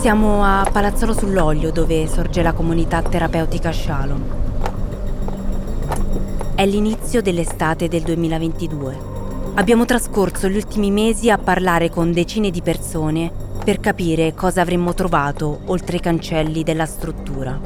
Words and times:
Siamo 0.00 0.42
a 0.42 0.66
Palazzolo 0.72 1.12
sull'Olio 1.12 1.70
dove 1.70 2.06
sorge 2.06 2.40
la 2.40 2.54
comunità 2.54 3.02
terapeutica 3.02 3.70
Shalom. 3.70 4.22
È 6.54 6.64
l'inizio 6.64 7.20
dell'estate 7.20 7.86
del 7.86 8.00
2022. 8.04 8.98
Abbiamo 9.56 9.84
trascorso 9.84 10.48
gli 10.48 10.56
ultimi 10.56 10.90
mesi 10.90 11.28
a 11.28 11.36
parlare 11.36 11.90
con 11.90 12.14
decine 12.14 12.48
di 12.48 12.62
persone 12.62 13.30
per 13.62 13.78
capire 13.78 14.32
cosa 14.32 14.62
avremmo 14.62 14.94
trovato 14.94 15.60
oltre 15.66 15.98
i 15.98 16.00
cancelli 16.00 16.62
della 16.62 16.86
struttura. 16.86 17.60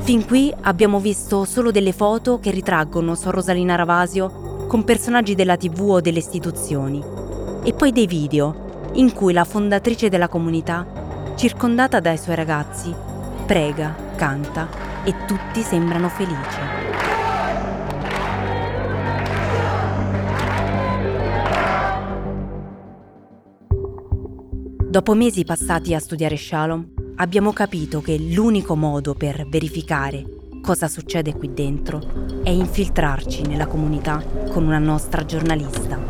Fin 0.00 0.24
qui 0.24 0.50
abbiamo 0.62 0.98
visto 0.98 1.44
solo 1.44 1.70
delle 1.70 1.92
foto 1.92 2.40
che 2.40 2.50
ritraggono 2.50 3.14
Sor 3.14 3.34
Rosalina 3.34 3.74
Ravasio 3.74 4.66
con 4.66 4.84
personaggi 4.84 5.34
della 5.34 5.58
tv 5.58 5.90
o 5.90 6.00
delle 6.00 6.20
istituzioni 6.20 7.04
e 7.62 7.74
poi 7.74 7.92
dei 7.92 8.06
video 8.06 8.64
in 8.94 9.12
cui 9.12 9.32
la 9.32 9.44
fondatrice 9.44 10.08
della 10.08 10.28
comunità, 10.28 10.86
circondata 11.36 12.00
dai 12.00 12.18
suoi 12.18 12.34
ragazzi, 12.36 12.94
prega, 13.46 13.94
canta 14.16 14.68
e 15.04 15.14
tutti 15.26 15.62
sembrano 15.62 16.08
felici. 16.08 16.86
Dopo 24.88 25.14
mesi 25.14 25.44
passati 25.44 25.94
a 25.94 25.98
studiare 25.98 26.36
Shalom, 26.36 26.88
abbiamo 27.16 27.52
capito 27.52 28.00
che 28.00 28.18
l'unico 28.18 28.74
modo 28.74 29.14
per 29.14 29.46
verificare 29.48 30.24
cosa 30.62 30.88
succede 30.88 31.34
qui 31.34 31.52
dentro 31.52 32.00
è 32.42 32.50
infiltrarci 32.50 33.42
nella 33.46 33.66
comunità 33.66 34.22
con 34.50 34.64
una 34.64 34.78
nostra 34.78 35.24
giornalista. 35.24 36.07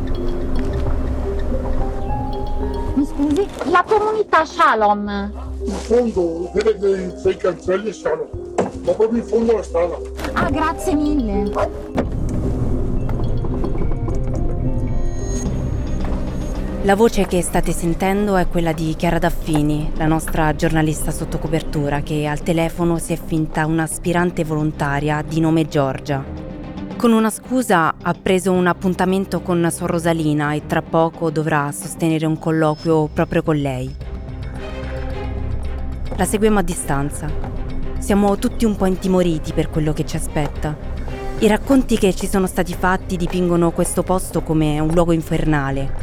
Scusi? 3.18 3.46
La 3.70 3.84
comunità 3.86 4.44
Shalom. 4.44 5.32
In 5.64 5.72
fondo, 5.72 6.50
vede 6.54 6.78
dei 6.78 7.12
sei 7.20 7.36
cancelli 7.36 7.92
Shalom. 7.92 8.28
Ma 8.84 8.92
proprio 8.92 9.20
in 9.20 9.26
fondo 9.26 9.52
alla 9.52 9.62
strada. 9.62 9.96
Ah, 10.34 10.50
grazie 10.50 10.94
mille. 10.94 11.50
La 16.82 16.94
voce 16.94 17.26
che 17.26 17.42
state 17.42 17.72
sentendo 17.72 18.36
è 18.36 18.48
quella 18.48 18.72
di 18.72 18.94
Chiara 18.96 19.18
Daffini, 19.18 19.92
la 19.96 20.06
nostra 20.06 20.54
giornalista 20.54 21.10
sotto 21.10 21.38
copertura 21.38 22.00
che 22.00 22.26
al 22.26 22.40
telefono 22.40 22.98
si 22.98 23.12
è 23.12 23.18
finta 23.22 23.66
un'aspirante 23.66 24.44
volontaria 24.44 25.22
di 25.22 25.40
nome 25.40 25.66
Giorgia. 25.66 26.47
Con 26.98 27.12
una 27.12 27.30
scusa 27.30 27.94
ha 28.02 28.12
preso 28.12 28.50
un 28.50 28.66
appuntamento 28.66 29.40
con 29.40 29.68
Sor 29.70 29.88
Rosalina 29.88 30.54
e 30.54 30.66
tra 30.66 30.82
poco 30.82 31.30
dovrà 31.30 31.70
sostenere 31.70 32.26
un 32.26 32.40
colloquio 32.40 33.06
proprio 33.06 33.44
con 33.44 33.54
lei. 33.54 33.94
La 36.16 36.24
seguiamo 36.24 36.58
a 36.58 36.62
distanza. 36.62 37.30
Siamo 37.98 38.36
tutti 38.36 38.64
un 38.64 38.74
po' 38.74 38.86
intimoriti 38.86 39.52
per 39.52 39.70
quello 39.70 39.92
che 39.92 40.04
ci 40.04 40.16
aspetta. 40.16 40.76
I 41.38 41.46
racconti 41.46 41.96
che 41.96 42.12
ci 42.12 42.26
sono 42.26 42.48
stati 42.48 42.74
fatti 42.74 43.16
dipingono 43.16 43.70
questo 43.70 44.02
posto 44.02 44.42
come 44.42 44.80
un 44.80 44.88
luogo 44.88 45.12
infernale 45.12 45.94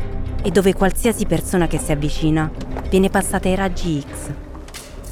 e 0.44 0.50
dove 0.50 0.74
qualsiasi 0.74 1.26
persona 1.26 1.68
che 1.68 1.78
si 1.78 1.92
avvicina 1.92 2.50
viene 2.90 3.10
passata 3.10 3.50
ai 3.50 3.56
raggi 3.56 4.00
X. 4.00 4.30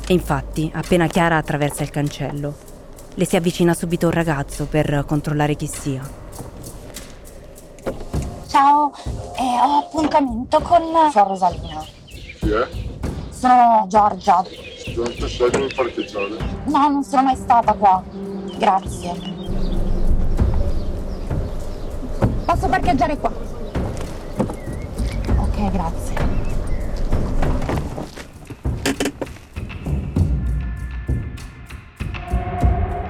E 0.08 0.14
infatti, 0.14 0.72
appena 0.74 1.08
Chiara 1.08 1.36
attraversa 1.36 1.84
il 1.84 1.90
cancello, 1.90 2.63
le 3.16 3.26
si 3.26 3.36
avvicina 3.36 3.74
subito 3.74 4.08
un 4.08 4.12
ragazzo 4.12 4.66
per 4.66 5.04
controllare 5.08 5.56
chi 5.56 5.68
sia. 5.68 6.02
Ciao, 8.48 8.92
eh, 9.38 9.60
ho 9.62 9.78
appuntamento 9.80 10.60
con 10.62 10.82
Sor 11.12 11.28
Rosalina. 11.28 11.84
Chi 12.06 12.52
è? 12.52 12.68
Sono 13.30 13.86
Giorgia. 13.88 14.44
Durante 14.94 15.28
sai 15.28 15.50
dove 15.50 15.68
parcheggiare? 15.76 16.38
No, 16.66 16.88
non 16.88 17.04
sono 17.04 17.24
mai 17.24 17.36
stata 17.36 17.74
qua. 17.74 18.04
Grazie. 18.58 19.32
Posso 22.46 22.68
parcheggiare 22.68 23.18
qua? 23.18 23.32
Ok, 25.38 25.72
grazie. 25.72 26.53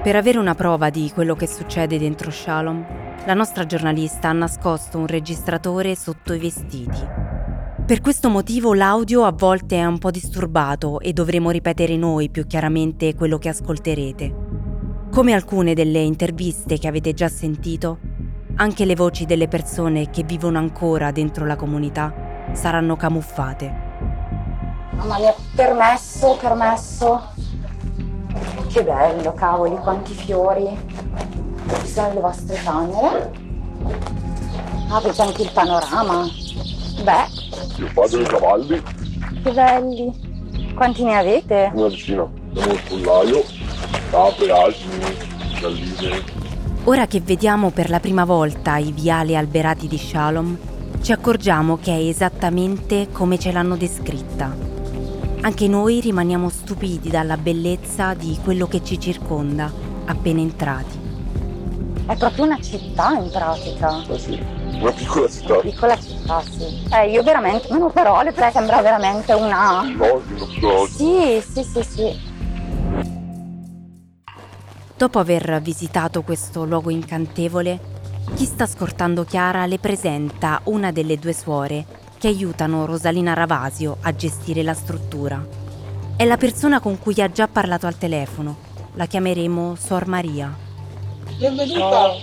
Per 0.04 0.14
avere 0.14 0.36
una 0.36 0.54
prova 0.54 0.90
di 0.90 1.10
quello 1.14 1.34
che 1.34 1.46
succede 1.46 1.98
dentro 1.98 2.30
Shalom, 2.30 2.84
la 3.24 3.32
nostra 3.32 3.64
giornalista 3.64 4.28
ha 4.28 4.32
nascosto 4.32 4.98
un 4.98 5.06
registratore 5.06 5.96
sotto 5.96 6.34
i 6.34 6.38
vestiti. 6.38 7.00
Per 7.86 8.02
questo 8.02 8.28
motivo 8.28 8.74
l'audio 8.74 9.24
a 9.24 9.32
volte 9.32 9.78
è 9.78 9.84
un 9.86 9.96
po' 9.96 10.10
disturbato 10.10 11.00
e 11.00 11.14
dovremo 11.14 11.48
ripetere 11.48 11.96
noi 11.96 12.28
più 12.28 12.46
chiaramente 12.46 13.14
quello 13.14 13.38
che 13.38 13.48
ascolterete. 13.48 14.34
Come 15.10 15.32
alcune 15.32 15.72
delle 15.72 16.00
interviste 16.00 16.76
che 16.76 16.86
avete 16.86 17.14
già 17.14 17.28
sentito, 17.28 17.98
anche 18.56 18.84
le 18.84 18.96
voci 18.96 19.24
delle 19.24 19.48
persone 19.48 20.10
che 20.10 20.22
vivono 20.22 20.58
ancora 20.58 21.12
dentro 21.12 21.46
la 21.46 21.56
comunità 21.56 22.12
saranno 22.52 22.96
camuffate. 22.96 23.74
Mamma 24.90 25.18
mia, 25.18 25.34
permesso, 25.54 26.36
permesso. 26.38 27.32
Che 28.68 28.82
bello, 28.82 29.32
cavoli, 29.34 29.76
quanti 29.76 30.12
fiori. 30.12 30.68
Ci 31.80 31.86
sono 31.86 32.14
le 32.14 32.20
vostre 32.20 32.56
camere. 32.62 33.32
Ah, 34.88 35.00
c'è 35.00 35.22
anche 35.22 35.42
il 35.42 35.50
panorama. 35.52 36.26
Beh. 37.02 37.26
Mio 37.78 37.90
padre 37.92 38.22
e 38.22 38.26
cavalli. 38.26 38.82
Che 39.42 39.50
belli. 39.52 40.72
Quanti 40.74 41.04
ne 41.04 41.16
avete? 41.16 41.70
Una 41.72 41.88
decina. 41.88 42.22
Abbiamo 42.22 42.72
il 42.72 42.80
pollaio, 42.88 43.44
capre, 44.10 44.50
asini, 44.50 45.16
galline. 45.60 46.22
Ora 46.84 47.06
che 47.06 47.20
vediamo 47.20 47.70
per 47.70 47.88
la 47.88 48.00
prima 48.00 48.24
volta 48.24 48.76
i 48.76 48.92
viali 48.92 49.36
alberati 49.36 49.88
di 49.88 49.96
Shalom, 49.96 50.56
ci 51.00 51.12
accorgiamo 51.12 51.78
che 51.78 51.92
è 51.92 52.00
esattamente 52.00 53.08
come 53.10 53.38
ce 53.38 53.52
l'hanno 53.52 53.76
descritta. 53.76 54.73
Anche 55.44 55.68
noi 55.68 56.00
rimaniamo 56.00 56.48
stupiti 56.48 57.10
dalla 57.10 57.36
bellezza 57.36 58.14
di 58.14 58.38
quello 58.42 58.66
che 58.66 58.82
ci 58.82 58.98
circonda 58.98 59.70
appena 60.06 60.40
entrati. 60.40 60.98
È 62.06 62.16
proprio 62.16 62.44
una 62.44 62.58
città 62.62 63.10
in 63.18 63.28
pratica. 63.30 64.02
Eh 64.08 64.18
sì, 64.18 64.42
una 64.80 64.90
piccola 64.92 65.28
città. 65.28 65.52
Una 65.52 65.60
piccola 65.60 66.00
città, 66.00 66.40
sì. 66.40 66.86
Eh, 66.90 67.10
io 67.10 67.22
veramente 67.22 67.68
non 67.68 67.82
ho 67.82 67.90
parole, 67.90 68.32
perché 68.32 68.52
sembra 68.52 68.80
veramente 68.80 69.34
una... 69.34 69.84
Sì, 70.88 71.42
sì, 71.46 71.62
sì, 71.62 71.82
sì. 71.82 72.32
Dopo 74.96 75.18
aver 75.18 75.60
visitato 75.60 76.22
questo 76.22 76.64
luogo 76.64 76.88
incantevole, 76.88 77.78
chi 78.34 78.46
sta 78.46 78.64
scortando 78.64 79.24
Chiara 79.24 79.66
le 79.66 79.78
presenta 79.78 80.62
una 80.64 80.90
delle 80.90 81.18
due 81.18 81.34
suore 81.34 81.84
che 82.18 82.28
aiutano 82.28 82.86
Rosalina 82.86 83.34
Ravasio 83.34 83.96
a 84.00 84.14
gestire 84.14 84.62
la 84.62 84.74
struttura. 84.74 85.44
È 86.16 86.24
la 86.24 86.36
persona 86.36 86.80
con 86.80 86.98
cui 86.98 87.20
ha 87.20 87.30
già 87.30 87.48
parlato 87.48 87.86
al 87.86 87.98
telefono. 87.98 88.56
La 88.94 89.06
chiameremo 89.06 89.74
Sor 89.74 90.06
Maria. 90.06 90.54
Benvenuta! 91.38 92.10
Oh. 92.10 92.16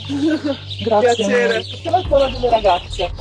Grazie. 0.83 1.15
Piacere. 1.15 1.63
Siamo 1.63 1.97
ancora 1.97 2.29
delle 2.29 2.49
ragazze. 2.49 3.11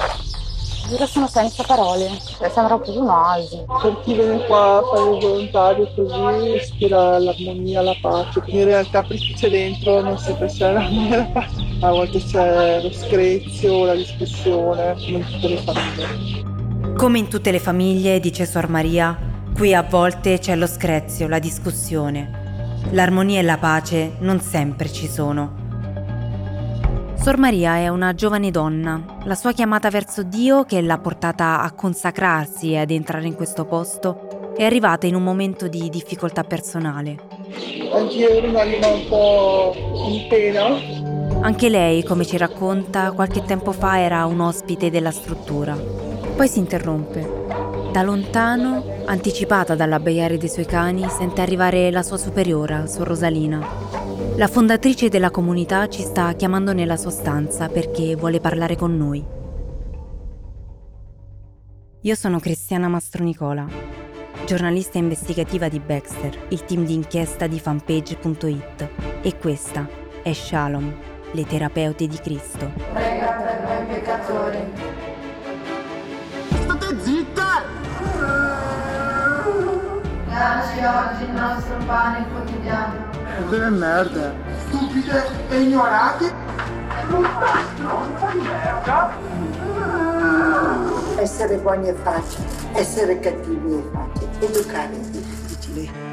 Io 0.99 1.07
sono 1.07 1.29
senza 1.29 1.63
parole, 1.63 2.11
sembra 2.21 2.67
proprio 2.67 3.01
un 3.01 3.09
oasi. 3.09 3.65
Per 3.81 4.01
chi 4.03 4.15
viene 4.15 4.45
qua 4.47 4.79
a 4.79 4.83
fare 4.83 5.15
il 5.15 5.21
volontario 5.21 5.93
così 5.95 6.55
ispira 6.57 7.19
l'armonia, 7.19 7.83
la 7.83 7.95
pace. 8.01 8.43
In 8.47 8.65
realtà 8.65 9.03
per 9.03 9.17
chi 9.17 9.35
c'è 9.35 9.51
dentro 9.51 10.01
non 10.01 10.19
sempre 10.19 10.49
c'è 10.49 10.73
l'armonia 10.73 11.15
e 11.15 11.17
la 11.17 11.27
pace. 11.27 11.69
A 11.81 11.91
volte 11.91 12.19
c'è 12.19 12.83
lo 12.83 12.93
screzio, 12.93 13.85
la 13.85 13.95
discussione, 13.95 14.95
come 14.95 15.19
in 15.19 15.27
tutte 15.31 15.49
le 15.49 15.57
famiglie. 15.59 16.50
Come 17.01 17.19
in 17.19 17.29
tutte 17.29 17.51
le 17.51 17.61
famiglie, 17.61 18.21
dice 18.21 18.45
Suor 18.45 18.69
Maria, 18.69 19.19
qui 19.55 19.73
a 19.73 19.81
volte 19.81 20.39
c'è 20.39 20.55
lo 20.55 20.67
screzio, 20.67 21.29
la 21.29 21.39
discussione. 21.39 22.83
L'armonia 22.91 23.39
e 23.39 23.43
la 23.43 23.57
pace 23.57 24.17
non 24.19 24.39
sempre 24.39 24.93
ci 24.93 25.09
sono. 25.09 25.55
Sor 27.15 27.39
Maria 27.39 27.77
è 27.77 27.89
una 27.89 28.15
giovane 28.15 28.51
donna. 28.51 29.03
La 29.25 29.35
sua 29.35 29.53
chiamata 29.53 29.89
verso 29.89 30.23
Dio, 30.23 30.65
che 30.65 30.83
l'ha 30.83 30.99
portata 30.99 31.63
a 31.63 31.73
consacrarsi 31.73 32.73
e 32.73 32.81
ad 32.81 32.91
entrare 32.91 33.27
in 33.27 33.35
questo 33.35 33.65
posto, 33.65 34.53
è 34.55 34.65
arrivata 34.65 35.07
in 35.07 35.15
un 35.15 35.23
momento 35.23 35.69
di 35.69 35.89
difficoltà 35.89 36.45
personale. 36.45 37.17
Anch'io 37.95 38.29
ero 38.29 38.47
un'anima 38.51 38.89
un 38.89 39.09
po' 39.09 39.73
in 40.07 40.27
pena. 40.29 40.67
Anche 41.41 41.71
lei, 41.71 42.05
come 42.05 42.27
ci 42.27 42.37
racconta, 42.37 43.13
qualche 43.13 43.43
tempo 43.43 43.73
fa 43.73 43.99
era 44.01 44.27
un 44.27 44.41
ospite 44.41 44.91
della 44.91 45.11
struttura. 45.11 46.00
Poi 46.41 46.49
si 46.49 46.59
interrompe. 46.59 47.21
Da 47.93 48.01
lontano, 48.01 48.83
anticipata 49.05 49.75
dall'abbaiare 49.75 50.39
dei 50.39 50.49
suoi 50.49 50.65
cani, 50.65 51.07
sente 51.11 51.43
arrivare 51.43 51.91
la 51.91 52.03
sua 52.03 52.17
superiora, 52.17 52.87
Sor 52.87 53.09
Rosalina. 53.09 53.63
La 54.37 54.49
fondatrice 54.49 55.11
della 55.11 55.31
comunità 55.31 55.87
ci 55.89 56.01
sta 56.01 56.33
chiamando 56.33 56.73
nella 56.73 56.97
sua 56.97 57.11
stanza 57.11 57.69
perché 57.69 58.17
vuole 58.17 58.41
parlare 58.41 58.75
con 58.75 58.97
noi. 58.97 59.23
Io 62.01 62.15
sono 62.15 62.39
Cristiana 62.39 62.89
Mastronicola, 62.89 63.67
giornalista 64.47 64.97
investigativa 64.97 65.69
di 65.69 65.79
Baxter, 65.79 66.47
il 66.49 66.65
team 66.65 66.87
di 66.87 66.95
inchiesta 66.95 67.47
di 67.49 67.61
fanpage.it 67.61 68.89
e 69.21 69.37
questa 69.37 69.87
è 70.23 70.33
Shalom, 70.33 70.91
le 71.33 71.45
terapeute 71.45 72.07
di 72.07 72.17
Cristo. 72.17 72.73
Prega 72.95 73.31
per 73.33 73.63
noi 73.63 73.95
peccatori. 73.95 74.80
Dacci 80.41 80.83
oggi 80.83 81.25
il 81.25 81.33
nostro 81.33 81.77
pane 81.85 82.27
quotidiano. 82.31 83.11
Delle 83.51 83.69
merda. 83.69 84.33
Stupide 84.69 85.23
e 85.51 85.61
ignorate! 85.61 86.33
Essere 91.17 91.59
buoni 91.59 91.89
è 91.89 91.95
facile, 91.95 92.47
essere 92.73 93.21
cattivi 93.21 93.75
è 93.75 93.83
facile, 93.93 94.47
educare 94.47 94.95
è 94.95 94.99
difficile. 95.11 96.11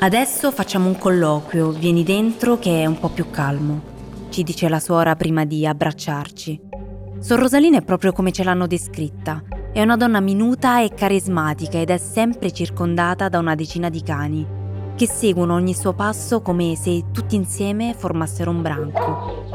Adesso 0.00 0.52
facciamo 0.52 0.88
un 0.88 0.98
colloquio, 0.98 1.70
vieni 1.70 2.04
dentro 2.04 2.58
che 2.58 2.82
è 2.82 2.86
un 2.86 2.98
po' 2.98 3.08
più 3.08 3.30
calmo, 3.30 3.82
ci 4.30 4.42
dice 4.42 4.68
la 4.68 4.78
suora 4.78 5.16
prima 5.16 5.44
di 5.44 5.66
abbracciarci. 5.66 6.60
Sor 7.18 7.40
Rosalina 7.40 7.78
è 7.78 7.82
proprio 7.82 8.12
come 8.12 8.30
ce 8.30 8.44
l'hanno 8.44 8.66
descritta. 8.66 9.42
È 9.72 9.82
una 9.82 9.96
donna 9.96 10.20
minuta 10.20 10.80
e 10.80 10.94
carismatica 10.94 11.78
ed 11.78 11.90
è 11.90 11.98
sempre 11.98 12.52
circondata 12.52 13.28
da 13.28 13.38
una 13.38 13.54
decina 13.54 13.88
di 13.88 14.02
cani, 14.02 14.46
che 14.94 15.08
seguono 15.08 15.54
ogni 15.54 15.74
suo 15.74 15.94
passo 15.94 16.42
come 16.42 16.76
se 16.76 17.06
tutti 17.12 17.34
insieme 17.34 17.94
formassero 17.94 18.50
un 18.50 18.62
branco. 18.62 19.46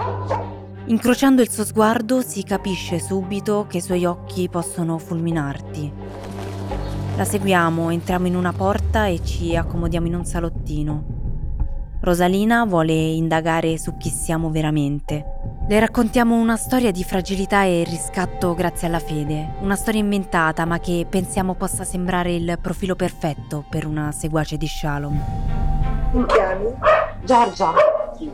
Incrociando 0.87 1.41
il 1.41 1.49
suo 1.49 1.63
sguardo 1.63 2.21
si 2.21 2.43
capisce 2.43 2.99
subito 2.99 3.65
che 3.69 3.77
i 3.77 3.81
suoi 3.81 4.03
occhi 4.03 4.49
possono 4.49 4.97
fulminarti. 4.97 5.91
La 7.15 7.25
seguiamo, 7.25 7.91
entriamo 7.91 8.25
in 8.25 8.35
una 8.35 8.53
porta 8.53 9.05
e 9.05 9.23
ci 9.23 9.55
accomodiamo 9.55 10.07
in 10.07 10.15
un 10.15 10.25
salottino. 10.25 11.03
Rosalina 12.01 12.65
vuole 12.65 12.91
indagare 12.91 13.77
su 13.77 13.97
chi 13.97 14.09
siamo 14.09 14.49
veramente. 14.49 15.23
Le 15.67 15.79
raccontiamo 15.79 16.35
una 16.35 16.57
storia 16.57 16.89
di 16.89 17.03
fragilità 17.03 17.65
e 17.65 17.83
riscatto 17.87 18.55
grazie 18.55 18.87
alla 18.87 18.97
fede, 18.97 19.53
una 19.61 19.75
storia 19.75 19.99
inventata 19.99 20.65
ma 20.65 20.79
che 20.79 21.05
pensiamo 21.07 21.53
possa 21.53 21.83
sembrare 21.83 22.33
il 22.33 22.57
profilo 22.59 22.95
perfetto 22.95 23.63
per 23.69 23.85
una 23.85 24.11
seguace 24.11 24.57
di 24.57 24.67
Shalom. 24.67 25.23
Mi 26.13 26.25
chiami? 26.25 26.65
Giorgia, 27.23 27.73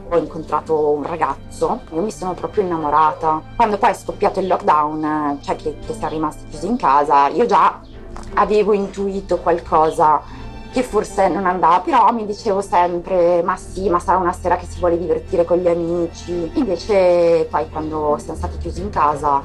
ho 0.10 0.18
incontrato 0.18 0.92
un 0.92 1.04
ragazzo, 1.04 1.82
io 1.92 2.02
mi 2.02 2.12
sono 2.12 2.34
proprio 2.34 2.64
innamorata. 2.64 3.42
Quando 3.58 3.78
poi 3.78 3.90
è 3.92 3.94
scoppiato 3.94 4.40
il 4.40 4.48
lockdown, 4.48 5.40
cioè 5.42 5.58
che, 5.58 5.78
che 5.86 5.94
siamo 5.94 6.14
rimasti 6.14 6.46
chiusi 6.50 6.68
in 6.68 6.78
casa, 6.78 7.28
io 7.28 7.46
già 7.46 7.80
avevo 8.36 8.74
intuito 8.74 9.38
qualcosa 9.40 10.22
che 10.72 10.84
forse 10.84 11.28
non 11.30 11.46
andava, 11.48 11.80
però 11.80 12.12
mi 12.12 12.26
dicevo 12.28 12.62
sempre, 12.62 13.42
ma 13.42 13.56
sì, 13.58 13.90
ma 13.90 13.98
sarà 14.00 14.18
una 14.20 14.34
sera 14.34 14.56
che 14.56 14.68
si 14.68 14.80
vuole 14.80 15.00
divertire 15.00 15.44
con 15.44 15.58
gli 15.58 15.68
amici. 15.68 16.52
Invece 16.56 17.48
poi 17.50 17.68
quando 17.70 18.18
siamo 18.20 18.38
stati 18.38 18.58
chiusi 18.60 18.82
in 18.82 18.90
casa 18.92 19.42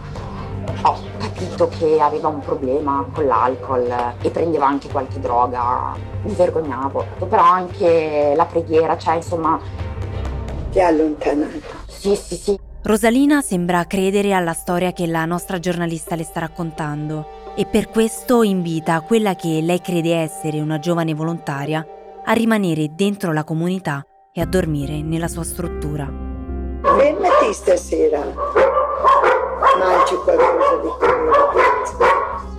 ho 0.82 0.96
capito 1.18 1.68
che 1.68 1.98
aveva 2.00 2.28
un 2.28 2.40
problema 2.40 3.06
con 3.12 3.26
l'alcol 3.26 3.90
e 4.20 4.30
prendeva 4.30 4.66
anche 4.66 4.88
qualche 4.88 5.18
droga, 5.18 5.94
mi 6.22 6.32
vergognavo, 6.34 7.04
però 7.28 7.42
anche 7.42 8.34
la 8.36 8.44
preghiera, 8.44 8.96
cioè 8.98 9.14
insomma, 9.16 9.58
Ti 10.70 10.80
ha 10.80 10.88
allontanato. 10.88 11.58
sì, 11.86 12.14
sì, 12.16 12.36
sì, 12.36 12.58
Rosalina 12.82 13.40
sembra 13.40 13.84
credere 13.86 14.34
alla 14.34 14.52
storia 14.52 14.92
che 14.92 15.06
la 15.06 15.24
nostra 15.24 15.58
giornalista 15.58 16.16
le 16.16 16.24
sta 16.24 16.40
raccontando 16.40 17.26
e 17.56 17.66
per 17.66 17.88
questo 17.88 18.42
invita 18.42 19.00
quella 19.00 19.34
che 19.34 19.60
lei 19.62 19.80
crede 19.80 20.16
essere 20.16 20.60
una 20.60 20.78
giovane 20.78 21.14
volontaria 21.14 21.86
a 22.24 22.32
rimanere 22.32 22.94
dentro 22.94 23.32
la 23.32 23.44
comunità 23.44 24.04
e 24.32 24.40
a 24.40 24.46
dormire 24.46 25.02
nella 25.02 25.28
sua 25.28 25.44
struttura. 25.44 26.10
Fermati 26.82 27.52
stasera. 27.52 28.20
Mangi 29.78 30.14
qualcosa 30.24 30.76
di 30.82 30.88
quello. 30.98 31.32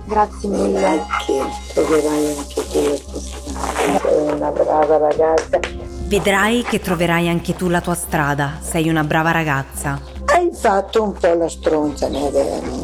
grazie 0.06 0.48
mille. 0.48 1.04
Che 1.26 1.42
troverai 1.74 2.26
anche 2.28 2.66
tu 2.68 2.88
la 2.88 3.00
tua 3.00 3.14
strada. 3.14 3.98
Sei 4.00 4.32
una 4.32 4.50
brava 4.50 4.96
ragazza. 4.98 5.60
Vedrai 6.06 6.62
che 6.62 6.80
troverai 6.80 7.28
anche 7.28 7.54
tu 7.54 7.68
la 7.68 7.80
tua 7.80 7.94
strada, 7.94 8.58
sei 8.60 8.88
una 8.88 9.02
brava 9.02 9.32
ragazza. 9.32 10.15
Hai 10.36 10.50
fatto 10.52 11.02
un 11.02 11.14
po' 11.14 11.32
la 11.32 11.48
stronza 11.48 12.08
nel 12.08 12.30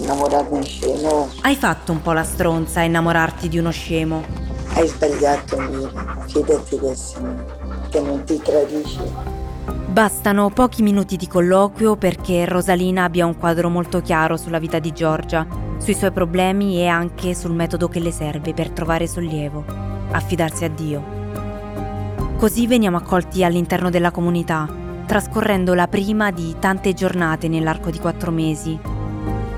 innamorarmi 0.00 0.56
in 0.56 0.64
scemo. 0.64 1.28
Hai 1.42 1.54
fatto 1.54 1.92
un 1.92 2.00
po' 2.00 2.12
la 2.12 2.22
stronza 2.24 2.80
a 2.80 2.84
innamorarti 2.84 3.50
di 3.50 3.58
uno 3.58 3.70
scemo. 3.70 4.24
Hai 4.72 4.88
sbagliato 4.88 5.60
lì. 5.60 5.86
Fidati 6.28 6.78
del 6.78 6.96
Signore, 6.96 7.44
che 7.90 8.00
non 8.00 8.24
ti 8.24 8.40
tradisce. 8.40 9.02
Bastano 9.86 10.48
pochi 10.48 10.80
minuti 10.80 11.18
di 11.18 11.28
colloquio 11.28 11.96
perché 11.96 12.46
Rosalina 12.46 13.04
abbia 13.04 13.26
un 13.26 13.36
quadro 13.36 13.68
molto 13.68 14.00
chiaro 14.00 14.38
sulla 14.38 14.58
vita 14.58 14.78
di 14.78 14.92
Giorgia, 14.92 15.46
sui 15.76 15.92
suoi 15.92 16.10
problemi 16.10 16.78
e 16.78 16.86
anche 16.86 17.34
sul 17.34 17.52
metodo 17.52 17.86
che 17.86 18.00
le 18.00 18.12
serve 18.12 18.54
per 18.54 18.70
trovare 18.70 19.06
sollievo, 19.06 19.62
affidarsi 20.10 20.64
a 20.64 20.70
Dio. 20.70 21.02
Così 22.38 22.66
veniamo 22.66 22.96
accolti 22.96 23.44
all'interno 23.44 23.90
della 23.90 24.10
comunità, 24.10 24.80
trascorrendo 25.12 25.74
la 25.74 25.88
prima 25.88 26.30
di 26.30 26.56
tante 26.58 26.94
giornate 26.94 27.46
nell'arco 27.46 27.90
di 27.90 27.98
quattro 27.98 28.30
mesi. 28.30 28.80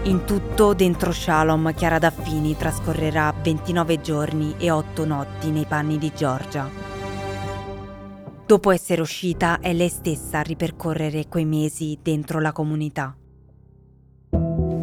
In 0.03 0.25
tutto, 0.25 0.75
dentro 0.75 1.13
Shalom, 1.13 1.73
Chiara 1.75 2.01
Daffini 2.01 2.57
trascorrerà 2.57 3.33
29 3.41 4.01
giorni 4.01 4.57
e 4.59 4.73
8 4.73 5.05
notti 5.05 5.51
nei 5.53 5.65
panni 5.65 5.97
di 5.97 6.11
Giorgia. 6.13 6.69
Dopo 8.45 8.73
essere 8.73 9.01
uscita, 9.01 9.61
è 9.61 9.73
lei 9.73 9.91
stessa 9.91 10.41
a 10.41 10.43
ripercorrere 10.43 11.29
quei 11.29 11.45
mesi 11.45 12.01
dentro 12.03 12.41
la 12.41 12.51
comunità. 12.51 13.17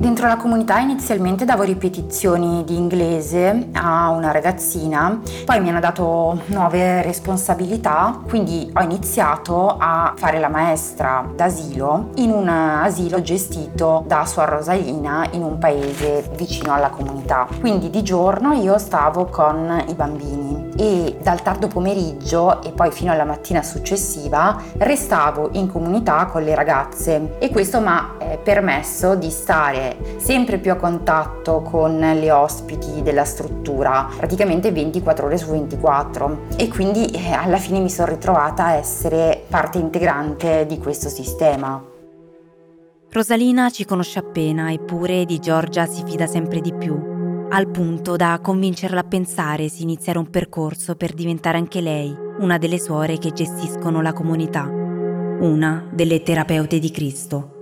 Dentro 0.01 0.25
la 0.25 0.35
comunità 0.35 0.79
inizialmente 0.79 1.45
davo 1.45 1.61
ripetizioni 1.61 2.63
di 2.63 2.75
inglese 2.75 3.67
a 3.73 4.09
una 4.09 4.31
ragazzina, 4.31 5.21
poi 5.45 5.61
mi 5.61 5.69
hanno 5.69 5.79
dato 5.79 6.41
nuove 6.47 7.03
responsabilità, 7.03 8.19
quindi 8.27 8.67
ho 8.73 8.81
iniziato 8.81 9.77
a 9.77 10.13
fare 10.15 10.39
la 10.39 10.49
maestra 10.49 11.23
d'asilo 11.35 12.09
in 12.15 12.31
un 12.31 12.49
asilo 12.49 13.21
gestito 13.21 14.03
da 14.07 14.25
Suor 14.25 14.49
Rosalina 14.49 15.27
in 15.33 15.43
un 15.43 15.59
paese 15.59 16.27
vicino 16.35 16.73
alla 16.73 16.89
comunità. 16.89 17.47
Quindi 17.59 17.91
di 17.91 18.01
giorno 18.01 18.53
io 18.53 18.79
stavo 18.79 19.25
con 19.25 19.83
i 19.87 19.93
bambini 19.93 20.50
e 20.77 21.17
dal 21.21 21.41
tardo 21.41 21.67
pomeriggio 21.67 22.61
e 22.63 22.71
poi 22.71 22.91
fino 22.91 23.11
alla 23.11 23.23
mattina 23.23 23.61
successiva 23.63 24.61
restavo 24.77 25.49
in 25.53 25.69
comunità 25.69 26.25
con 26.25 26.43
le 26.43 26.55
ragazze. 26.55 27.37
E 27.39 27.49
questo 27.49 27.79
mi 27.79 27.87
ha 27.87 28.15
eh, 28.19 28.37
permesso 28.37 29.15
di 29.15 29.29
stare 29.29 29.97
sempre 30.17 30.57
più 30.57 30.71
a 30.71 30.75
contatto 30.75 31.61
con 31.61 31.97
le 31.99 32.31
ospiti 32.31 33.01
della 33.01 33.25
struttura, 33.25 34.07
praticamente 34.15 34.71
24 34.71 35.25
ore 35.25 35.37
su 35.37 35.49
24 35.49 36.39
e 36.57 36.67
quindi 36.67 37.07
eh, 37.07 37.31
alla 37.31 37.57
fine 37.57 37.79
mi 37.79 37.89
sono 37.89 38.09
ritrovata 38.09 38.65
a 38.65 38.73
essere 38.73 39.43
parte 39.47 39.77
integrante 39.77 40.65
di 40.65 40.77
questo 40.77 41.09
sistema. 41.09 41.89
Rosalina 43.13 43.69
ci 43.69 43.83
conosce 43.83 44.19
appena, 44.19 44.71
eppure 44.71 45.25
di 45.25 45.37
Giorgia 45.39 45.85
si 45.85 46.01
fida 46.05 46.27
sempre 46.27 46.61
di 46.61 46.73
più, 46.73 47.10
al 47.53 47.67
punto 47.67 48.15
da 48.15 48.39
convincerla 48.41 49.01
a 49.01 49.03
pensare 49.03 49.67
di 49.67 49.81
iniziare 49.81 50.17
un 50.17 50.29
percorso 50.29 50.95
per 50.95 51.13
diventare 51.13 51.57
anche 51.57 51.81
lei 51.81 52.15
una 52.39 52.57
delle 52.57 52.79
suore 52.79 53.17
che 53.17 53.33
gestiscono 53.33 54.01
la 54.01 54.13
comunità, 54.13 54.63
una 54.63 55.85
delle 55.91 56.23
terapeute 56.23 56.79
di 56.79 56.89
Cristo. 56.91 57.59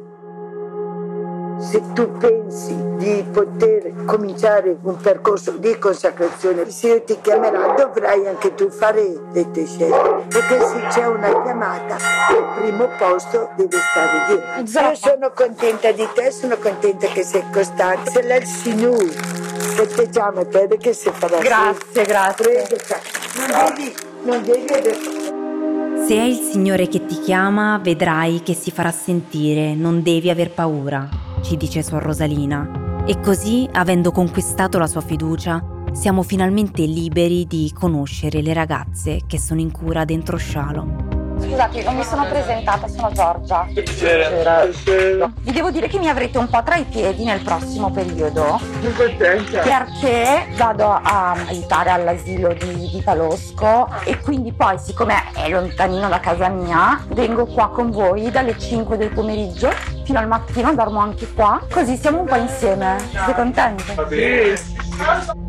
Se 1.58 1.82
tu 1.94 2.12
pensi 2.20 2.74
di 2.98 3.26
poter 3.34 4.06
cominciare 4.06 4.78
un 4.82 4.96
percorso 4.96 5.58
di 5.58 5.78
consacrazione, 5.80 6.70
se 6.70 6.88
io 6.88 7.04
ti 7.04 7.18
chiamerò 7.20 7.74
dovrai 7.76 8.28
anche 8.28 8.54
tu 8.54 8.70
fare 8.70 9.02
le 9.34 9.52
tue 9.52 9.66
scelte, 9.66 10.26
perché 10.30 10.60
se 10.66 10.88
c'è 10.90 11.08
una 11.08 11.42
chiamata, 11.42 11.96
il 11.96 12.62
primo 12.62 12.88
posto 12.98 13.50
deve 13.58 13.78
stare 13.78 14.64
Dio. 14.64 14.82
Io 14.82 14.96
sono 14.96 15.32
contenta 15.34 15.92
di 15.92 16.08
te, 16.14 16.32
sono 16.32 16.56
contenta 16.58 17.08
che 17.08 17.24
sei 17.24 17.44
costante. 17.52 18.12
Se 18.12 18.22
l'è 18.22 18.38
il 18.38 18.46
Signore 18.46 19.49
che 19.76 19.88
ti 19.88 20.10
chiama, 20.10 20.46
crede 20.46 20.78
che 20.78 20.94
si 20.94 21.10
farà. 21.12 21.40
Grazie, 21.40 22.04
grazie. 22.04 22.68
Cioè, 22.68 23.00
non 23.48 23.74
devi, 23.76 23.96
non 24.24 24.44
devi 24.44 24.74
adesso. 24.74 26.08
Se 26.08 26.16
è 26.16 26.24
il 26.24 26.38
Signore 26.38 26.88
che 26.88 27.06
ti 27.06 27.20
chiama, 27.20 27.80
vedrai 27.84 28.42
che 28.42 28.54
si 28.54 28.72
farà 28.72 28.92
sentire, 28.92 29.76
non 29.76 30.02
devi 30.02 30.30
aver 30.30 30.52
paura, 30.52 31.08
ci 31.44 31.56
dice 31.58 31.84
Suor 31.84 32.02
Rosalina. 32.02 33.04
E 33.06 33.20
così, 33.20 33.70
avendo 33.74 34.12
conquistato 34.12 34.78
la 34.78 34.88
sua 34.88 35.02
fiducia, 35.02 35.64
siamo 35.92 36.24
finalmente 36.24 36.84
liberi 36.84 37.46
di 37.46 37.72
conoscere 37.74 38.42
le 38.42 38.54
ragazze 38.54 39.22
che 39.28 39.40
sono 39.40 39.60
in 39.60 39.72
cura 39.72 40.06
dentro 40.06 40.38
Shalom. 40.38 41.09
Scusate, 41.42 41.84
non 41.84 41.96
mi 41.96 42.04
sono 42.04 42.26
presentata, 42.28 42.88
sono 42.88 43.12
Giorgia. 43.12 43.66
Buonasera. 43.72 45.32
Vi 45.42 45.52
devo 45.52 45.72
dire 45.72 45.88
che 45.88 45.98
mi 45.98 46.10
avrete 46.10 46.38
un 46.38 46.50
po' 46.50 46.62
tra 46.64 46.76
i 46.76 46.84
piedi 46.84 47.24
nel 47.24 47.42
prossimo 47.42 47.90
periodo 47.92 48.60
Sono 48.82 48.94
contenta. 48.96 49.60
perché 49.62 50.48
vado 50.58 50.90
a 50.92 51.36
aiutare 51.48 51.90
all'asilo 51.92 52.54
di, 52.54 52.90
di 52.92 53.02
Palosco 53.04 53.88
e 54.04 54.20
quindi 54.20 54.52
poi 54.52 54.78
siccome 54.78 55.16
è 55.34 55.50
lontanino 55.50 56.08
da 56.10 56.20
casa 56.20 56.50
mia 56.50 57.04
vengo 57.10 57.46
qua 57.46 57.70
con 57.70 57.90
voi 57.92 58.30
dalle 58.32 58.58
5 58.58 58.98
del 58.98 59.10
pomeriggio 59.10 59.72
fino 60.04 60.20
al 60.20 60.28
mattino, 60.28 60.74
dormo 60.74 61.00
anche 61.00 61.32
qua, 61.34 61.62
così 61.72 61.96
siamo 61.96 62.22
un 62.22 62.26
po' 62.26 62.36
insieme. 62.36 62.98
Siete 63.12 63.34
contente? 63.36 63.84
Sì. 64.10 65.49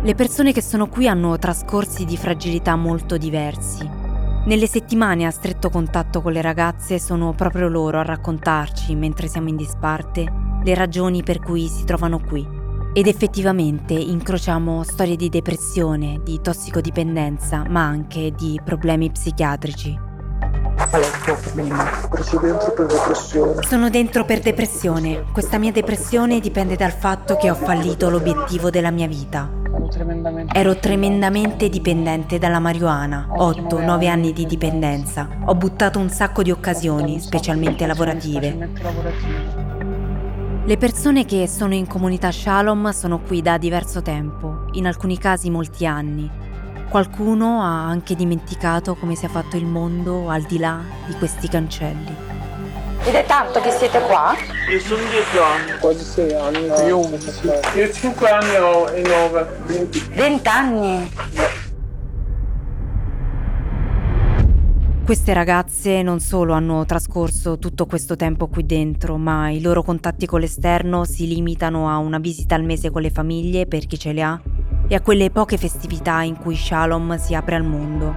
Le 0.00 0.14
persone 0.14 0.52
che 0.52 0.62
sono 0.62 0.86
qui 0.86 1.08
hanno 1.08 1.36
trascorsi 1.38 2.04
di 2.04 2.16
fragilità 2.16 2.76
molto 2.76 3.16
diversi. 3.16 3.84
Nelle 4.46 4.68
settimane 4.68 5.26
a 5.26 5.32
stretto 5.32 5.70
contatto 5.70 6.22
con 6.22 6.30
le 6.30 6.40
ragazze 6.40 7.00
sono 7.00 7.32
proprio 7.32 7.66
loro 7.66 7.98
a 7.98 8.04
raccontarci, 8.04 8.94
mentre 8.94 9.26
siamo 9.26 9.48
in 9.48 9.56
disparte, 9.56 10.32
le 10.62 10.74
ragioni 10.76 11.24
per 11.24 11.40
cui 11.40 11.66
si 11.66 11.82
trovano 11.84 12.20
qui. 12.20 12.46
Ed 12.92 13.08
effettivamente 13.08 13.92
incrociamo 13.92 14.84
storie 14.84 15.16
di 15.16 15.28
depressione, 15.28 16.20
di 16.22 16.40
tossicodipendenza, 16.40 17.64
ma 17.68 17.82
anche 17.82 18.30
di 18.30 18.58
problemi 18.64 19.10
psichiatrici. 19.10 19.98
Qual 20.90 21.02
è 21.02 21.06
il 21.06 21.22
tuo 21.24 21.34
problema? 21.34 21.90
Sono 22.22 22.40
dentro 22.40 22.72
per 22.72 22.86
depressione. 22.86 23.62
Sono 23.64 23.90
dentro 23.90 24.24
per 24.24 24.38
depressione. 24.38 25.24
Questa 25.32 25.58
mia 25.58 25.72
depressione 25.72 26.38
dipende 26.38 26.76
dal 26.76 26.92
fatto 26.92 27.36
che 27.36 27.50
ho 27.50 27.54
fallito 27.54 28.08
l'obiettivo 28.08 28.70
della 28.70 28.92
mia 28.92 29.08
vita. 29.08 29.57
Ero 29.98 30.04
tremendamente. 30.04 30.56
Ero 30.56 30.76
tremendamente 30.76 31.68
dipendente 31.68 32.38
dalla 32.38 32.60
marijuana, 32.60 33.26
8-9 33.32 34.08
anni 34.08 34.32
di 34.32 34.46
dipendenza. 34.46 35.28
Ho 35.46 35.56
buttato 35.56 35.98
un 35.98 36.08
sacco 36.08 36.44
di 36.44 36.52
occasioni, 36.52 37.18
specialmente 37.18 37.84
lavorative. 37.84 38.46
Specialmente 38.46 38.82
lavorative. 38.82 39.66
Le 40.64 40.76
persone 40.76 41.24
che 41.24 41.48
sono 41.48 41.74
in 41.74 41.88
comunità 41.88 42.30
Shalom 42.30 42.90
sono 42.90 43.18
qui 43.18 43.42
da 43.42 43.58
diverso 43.58 44.00
tempo, 44.00 44.66
in 44.72 44.86
alcuni 44.86 45.18
casi 45.18 45.50
molti 45.50 45.84
anni. 45.84 46.30
Qualcuno 46.88 47.60
ha 47.60 47.84
anche 47.84 48.14
dimenticato 48.14 48.94
come 48.94 49.16
sia 49.16 49.28
fatto 49.28 49.56
il 49.56 49.66
mondo 49.66 50.28
al 50.28 50.42
di 50.42 50.58
là 50.58 50.80
di 51.06 51.14
questi 51.14 51.48
cancelli. 51.48 52.37
Ed 53.08 53.14
è 53.14 53.24
tanto 53.24 53.62
che 53.62 53.70
siete 53.70 54.00
qua? 54.00 54.34
Io 54.70 54.78
sono 54.80 55.00
dieci 55.08 55.38
anni. 55.38 55.78
Quasi 55.80 56.04
sei 56.04 56.34
anni. 56.34 56.66
Io 56.86 56.98
undici. 56.98 57.48
Io 57.74 57.90
cinque 57.90 58.28
anni 58.28 58.54
ho 58.56 58.86
e 58.90 59.00
nove. 59.00 59.46
Venti. 59.64 59.98
20 60.12 60.48
anni? 60.48 61.10
Queste 65.06 65.32
ragazze 65.32 66.02
non 66.02 66.20
solo 66.20 66.52
hanno 66.52 66.84
trascorso 66.84 67.58
tutto 67.58 67.86
questo 67.86 68.14
tempo 68.14 68.46
qui 68.48 68.66
dentro, 68.66 69.16
ma 69.16 69.48
i 69.48 69.62
loro 69.62 69.82
contatti 69.82 70.26
con 70.26 70.40
l'esterno 70.40 71.06
si 71.06 71.26
limitano 71.26 71.88
a 71.88 71.96
una 71.96 72.18
visita 72.18 72.56
al 72.56 72.64
mese 72.64 72.90
con 72.90 73.00
le 73.00 73.08
famiglie 73.08 73.64
per 73.64 73.86
chi 73.86 73.98
ce 73.98 74.12
le 74.12 74.22
ha 74.22 74.38
e 74.86 74.94
a 74.94 75.00
quelle 75.00 75.30
poche 75.30 75.56
festività 75.56 76.20
in 76.20 76.36
cui 76.36 76.54
Shalom 76.54 77.16
si 77.16 77.34
apre 77.34 77.54
al 77.54 77.64
mondo. 77.64 78.14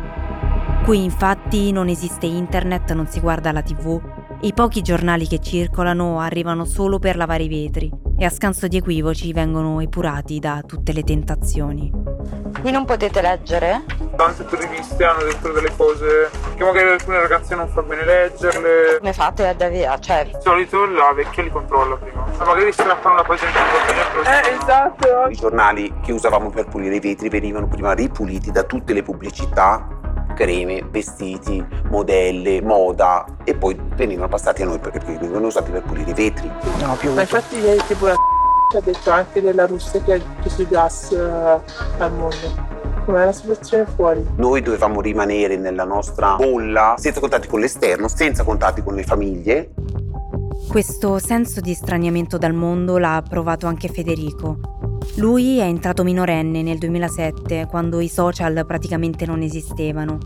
Qui 0.83 1.01
infatti 1.01 1.71
non 1.71 1.87
esiste 1.87 2.25
internet, 2.25 2.91
non 2.91 3.07
si 3.07 3.21
guarda 3.21 3.53
la 3.53 3.61
tv 3.61 4.10
i 4.43 4.53
pochi 4.53 4.81
giornali 4.81 5.27
che 5.27 5.39
circolano 5.39 6.19
arrivano 6.19 6.65
solo 6.65 6.97
per 6.97 7.15
lavare 7.15 7.43
i 7.43 7.47
vetri 7.47 7.91
e 8.17 8.25
a 8.25 8.29
scanso 8.29 8.67
di 8.67 8.77
equivoci 8.77 9.31
vengono 9.33 9.79
epurati 9.81 10.39
da 10.39 10.63
tutte 10.65 10.93
le 10.93 11.03
tentazioni. 11.03 11.91
Qui 12.59 12.71
non 12.71 12.85
potete 12.85 13.21
leggere? 13.21 13.83
Tante 14.15 14.45
riviste 14.57 15.03
hanno 15.03 15.23
detto 15.23 15.51
delle 15.51 15.71
cose 15.75 16.29
che 16.55 16.63
magari 16.63 16.89
alcune 16.89 17.19
ragazze 17.19 17.55
non 17.55 17.67
fa 17.67 17.81
bene 17.83 18.03
leggerle. 18.03 18.97
Come 18.99 19.13
fate 19.13 19.47
ad 19.47 19.61
avere? 19.61 19.99
Cioè, 19.99 20.25
Di 20.25 20.37
solito 20.41 20.85
la 20.85 21.13
vecchia 21.13 21.43
li 21.43 21.49
controlla 21.49 21.95
prima. 21.95 22.25
Ma 22.37 22.45
magari 22.45 22.71
strappano 22.71 23.13
una 23.15 23.23
pagina 23.23 23.51
di 23.51 24.27
Eh, 24.27 24.57
esatto. 24.59 25.07
I 25.29 25.35
giornali 25.35 25.93
che 26.01 26.11
usavamo 26.11 26.49
per 26.49 26.65
pulire 26.67 26.95
i 26.95 26.99
vetri 26.99 27.29
venivano 27.29 27.67
prima 27.67 27.93
ripuliti 27.93 28.51
da 28.51 28.63
tutte 28.63 28.93
le 28.93 29.01
pubblicità, 29.03 29.87
creme, 30.33 30.83
vestiti, 30.89 31.63
modelle, 31.89 32.61
moda 32.61 33.25
e 33.43 33.55
poi 33.55 33.79
venivano 33.95 34.27
passati 34.27 34.61
a 34.61 34.65
noi 34.65 34.79
perché 34.79 34.99
venivano 34.99 35.47
usati 35.47 35.71
per 35.71 35.83
pulire 35.83 36.11
i 36.11 36.13
vetri. 36.13 36.51
no 36.79 36.95
più. 36.95 37.13
Ma 37.13 37.21
infatti 37.21 37.57
ieri 37.57 37.81
tipo 37.87 38.07
la 38.07 38.15
ci 38.71 38.77
ha 38.77 38.81
detto 38.81 39.11
anche 39.11 39.41
della 39.41 39.65
Russia 39.65 40.01
che 40.01 40.13
ha 40.13 40.19
chiuso 40.41 40.61
il 40.61 40.67
gas 40.69 41.11
eh, 41.11 41.19
al 41.19 42.13
mondo. 42.13 42.69
Com'è 43.05 43.25
la 43.25 43.33
situazione 43.33 43.85
fuori? 43.85 44.25
Noi 44.35 44.61
dovevamo 44.61 45.01
rimanere 45.01 45.57
nella 45.57 45.83
nostra 45.83 46.35
bolla, 46.35 46.95
senza 46.97 47.19
contatti 47.19 47.47
con 47.47 47.59
l'esterno, 47.59 48.07
senza 48.07 48.43
contatti 48.43 48.81
con 48.81 48.95
le 48.95 49.03
famiglie. 49.03 49.73
Questo 50.69 51.19
senso 51.19 51.59
di 51.59 51.73
straniamento 51.73 52.37
dal 52.37 52.53
mondo 52.53 52.97
l'ha 52.97 53.21
provato 53.27 53.67
anche 53.67 53.89
Federico. 53.89 54.80
Lui 55.15 55.57
è 55.57 55.63
entrato 55.63 56.03
minorenne 56.03 56.61
nel 56.61 56.77
2007, 56.77 57.67
quando 57.69 57.99
i 57.99 58.07
social 58.07 58.63
praticamente 58.65 59.25
non 59.25 59.41
esistevano, 59.41 60.17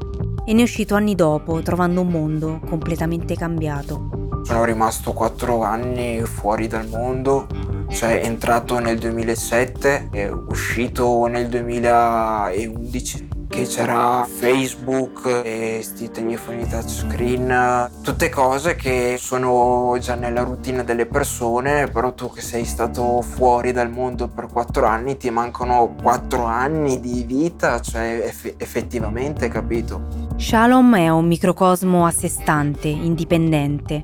e 0.46 0.54
ne 0.54 0.60
è 0.60 0.64
uscito 0.64 0.94
anni 0.94 1.16
dopo, 1.16 1.60
trovando 1.62 2.02
un 2.02 2.10
mondo 2.10 2.60
completamente 2.70 3.36
cambiato. 3.36 4.42
Sono 4.44 4.64
rimasto 4.64 5.12
4 5.12 5.64
anni 5.64 6.22
fuori 6.22 6.68
dal 6.68 6.88
mondo, 6.88 7.48
cioè 7.90 8.22
entrato 8.24 8.78
nel 8.78 9.00
2007 9.00 10.10
e 10.12 10.30
uscito 10.30 11.26
nel 11.26 11.50
2011 11.50 13.25
che 13.48 13.66
c'era 13.66 14.28
Facebook 14.30 15.42
e 15.44 15.80
sti 15.82 16.12
telefoni 16.12 16.68
touchscreen, 16.68 17.90
tutte 18.02 18.30
cose 18.30 18.76
che 18.76 19.18
sono 19.20 19.98
già 20.00 20.16
nella 20.16 20.44
routine 20.44 20.84
delle 20.84 21.06
persone, 21.06 21.88
però 21.88 22.14
tu 22.14 22.32
che 22.32 22.42
sei 22.42 22.66
stato 22.66 23.22
fuori 23.22 23.72
dal 23.72 23.90
mondo 23.90 24.28
per 24.28 24.48
4 24.48 24.86
anni 24.86 25.18
ti 25.18 25.30
mancano 25.30 25.96
4 26.02 26.44
anni 26.44 27.00
di 27.00 27.24
vita, 27.24 27.80
cioè 27.82 28.24
eff- 28.26 28.56
effettivamente, 28.58 29.48
capito? 29.48 30.24
Shalom 30.38 30.96
è 30.96 31.10
un 31.10 31.26
microcosmo 31.28 32.06
a 32.06 32.12
sé 32.12 32.28
stante, 32.28 32.88
indipendente. 32.88 34.04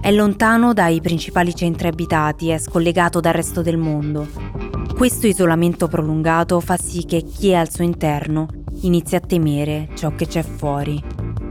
È 0.00 0.10
lontano 0.10 0.72
dai 0.72 1.00
principali 1.00 1.54
centri 1.54 1.88
abitati, 1.88 2.50
è 2.50 2.58
scollegato 2.58 3.20
dal 3.20 3.32
resto 3.32 3.62
del 3.62 3.76
mondo. 3.76 4.26
Questo 4.96 5.28
isolamento 5.28 5.86
prolungato 5.86 6.58
fa 6.58 6.76
sì 6.76 7.04
che 7.04 7.22
chi 7.22 7.50
è 7.50 7.54
al 7.54 7.70
suo 7.70 7.84
interno 7.84 8.57
inizi 8.82 9.16
a 9.16 9.20
temere 9.20 9.88
ciò 9.94 10.14
che 10.14 10.26
c'è 10.26 10.42
fuori. 10.42 11.02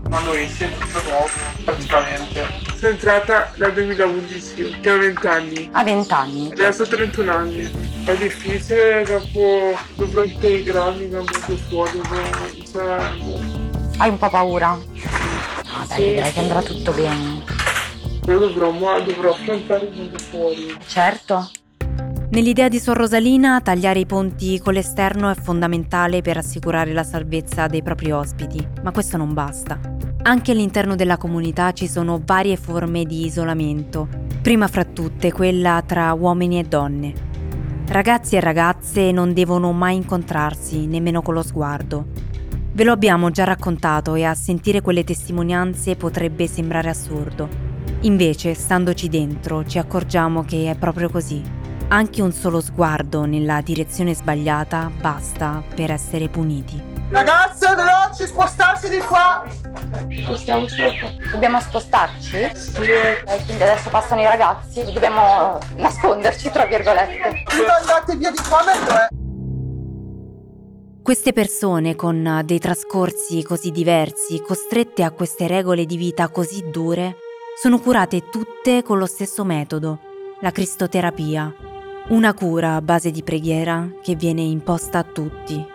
Quando 0.09 0.33
esce 0.33 0.65
è 0.71 0.77
tutto 0.77 1.01
nuovo, 1.09 1.27
praticamente. 1.65 2.45
Sono 2.77 2.91
entrata 2.91 3.51
dal 3.57 3.73
2011, 3.73 4.77
che 4.81 4.91
ho 4.91 4.97
20 4.97 5.27
anni. 5.27 5.69
A 5.73 5.83
20 5.83 6.13
anni. 6.13 6.51
Adesso 6.51 6.83
ho 6.83 6.87
31 6.87 7.31
anni. 7.31 7.69
È 8.05 8.15
difficile, 8.15 9.03
dopo 9.05 9.75
dovrò 9.95 10.23
integrarmi 10.23 11.09
da 11.09 11.17
molto 11.17 11.57
fuori, 11.67 11.91
dovrò- 11.91 12.21
cioè, 12.71 13.11
Hai 13.97 14.09
un 14.09 14.17
po' 14.17 14.29
paura? 14.29 14.69
Ah, 14.69 15.85
dai, 15.87 15.97
Sì. 15.97 16.03
direi 16.03 16.31
che 16.31 16.39
andrà 16.39 16.61
tutto 16.61 16.91
bene. 16.91 17.43
però 18.25 18.39
dovrò, 18.39 18.71
dovrò 19.01 19.31
affrontare 19.31 19.89
mondo 19.93 20.17
fuori. 20.19 20.77
Certo. 20.85 21.49
Nell'idea 22.29 22.67
di 22.67 22.77
Sor 22.77 22.97
Rosalina, 22.97 23.61
tagliare 23.61 23.99
i 23.99 24.05
ponti 24.05 24.59
con 24.59 24.73
l'esterno 24.73 25.29
è 25.29 25.33
fondamentale 25.33 26.21
per 26.21 26.35
assicurare 26.35 26.91
la 26.91 27.03
salvezza 27.03 27.67
dei 27.67 27.81
propri 27.81 28.11
ospiti, 28.11 28.67
ma 28.83 28.91
questo 28.91 29.15
non 29.15 29.33
basta. 29.33 29.79
Anche 30.23 30.51
all'interno 30.51 30.95
della 30.95 31.15
comunità 31.15 31.71
ci 31.71 31.87
sono 31.87 32.21
varie 32.23 32.57
forme 32.57 33.05
di 33.05 33.25
isolamento, 33.25 34.09
prima 34.41 34.67
fra 34.67 34.83
tutte 34.83 35.31
quella 35.31 35.81
tra 35.85 36.11
uomini 36.11 36.59
e 36.59 36.63
donne. 36.63 37.13
Ragazzi 37.87 38.35
e 38.35 38.41
ragazze 38.41 39.13
non 39.13 39.31
devono 39.31 39.71
mai 39.71 39.95
incontrarsi, 39.95 40.85
nemmeno 40.85 41.21
con 41.21 41.33
lo 41.33 41.41
sguardo. 41.41 42.07
Ve 42.73 42.83
lo 42.83 42.91
abbiamo 42.91 43.31
già 43.31 43.45
raccontato 43.45 44.15
e 44.15 44.25
a 44.25 44.35
sentire 44.35 44.81
quelle 44.81 45.05
testimonianze 45.05 45.95
potrebbe 45.95 46.45
sembrare 46.45 46.89
assurdo. 46.89 47.47
Invece, 48.01 48.53
standoci 48.53 49.07
dentro, 49.07 49.65
ci 49.65 49.77
accorgiamo 49.77 50.43
che 50.43 50.69
è 50.69 50.75
proprio 50.75 51.09
così. 51.09 51.66
Anche 51.89 52.21
un 52.21 52.33
solo 52.33 52.59
sguardo 52.59 53.23
nella 53.23 53.61
direzione 53.61 54.13
sbagliata 54.13 54.91
basta 54.99 55.63
per 55.73 55.91
essere 55.91 56.27
puniti. 56.27 56.83
Ragazze, 57.09 57.65
veloci, 57.75 58.25
spostarsi 58.25 58.89
di 58.89 58.97
qua! 58.97 59.45
Spostiamoci. 60.23 60.83
Dobbiamo 61.31 61.61
spostarci? 61.61 62.49
Sì, 62.53 62.81
Eh, 62.81 63.23
quindi 63.45 63.63
adesso 63.63 63.89
passano 63.89 64.19
i 64.19 64.25
ragazzi, 64.25 64.83
dobbiamo 64.91 65.57
nasconderci, 65.77 66.51
tra 66.51 66.65
virgolette. 66.65 67.43
andate 67.79 68.17
via 68.17 68.31
di 68.31 68.37
qua 68.49 68.63
mentre 68.65 68.95
è. 68.95 69.07
Queste 71.01 71.31
persone 71.31 71.95
con 71.95 72.41
dei 72.43 72.59
trascorsi 72.59 73.41
così 73.43 73.71
diversi, 73.71 74.41
costrette 74.45 75.03
a 75.03 75.11
queste 75.11 75.47
regole 75.47 75.85
di 75.85 75.95
vita 75.95 76.27
così 76.27 76.69
dure, 76.69 77.15
sono 77.61 77.79
curate 77.79 78.27
tutte 78.29 78.83
con 78.83 78.97
lo 78.97 79.05
stesso 79.05 79.45
metodo, 79.45 79.99
la 80.41 80.51
cristoterapia, 80.51 81.55
una 82.09 82.33
cura 82.33 82.75
a 82.75 82.81
base 82.81 83.11
di 83.11 83.21
preghiera 83.21 83.89
che 84.01 84.15
viene 84.15 84.41
imposta 84.41 84.99
a 84.99 85.03
tutti. 85.03 85.65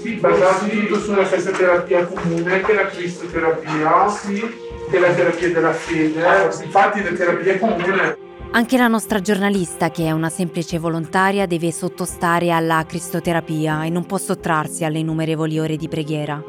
Sì, 0.00 0.14
basati 0.14 0.86
tutto 0.86 1.00
sulla 1.00 1.24
stessa 1.24 1.50
terapia 1.50 2.06
comune 2.06 2.60
che 2.60 2.74
la 2.74 2.86
cristoterapia, 2.86 4.08
sì, 4.08 4.40
che 4.88 4.98
la 5.00 5.12
terapia 5.12 5.52
della 5.52 5.72
fede. 5.72 6.22
Infatti 6.62 7.02
la 7.02 7.10
terapia 7.10 7.52
è 7.54 7.58
comune. 7.58 8.16
Anche 8.52 8.76
la 8.76 8.86
nostra 8.86 9.20
giornalista, 9.20 9.90
che 9.90 10.06
è 10.06 10.12
una 10.12 10.28
semplice 10.28 10.78
volontaria, 10.78 11.46
deve 11.46 11.72
sottostare 11.72 12.52
alla 12.52 12.84
cristoterapia 12.86 13.82
e 13.82 13.90
non 13.90 14.06
può 14.06 14.18
sottrarsi 14.18 14.84
alle 14.84 15.00
innumerevoli 15.00 15.58
ore 15.58 15.76
di 15.76 15.88
preghiera. 15.88 16.40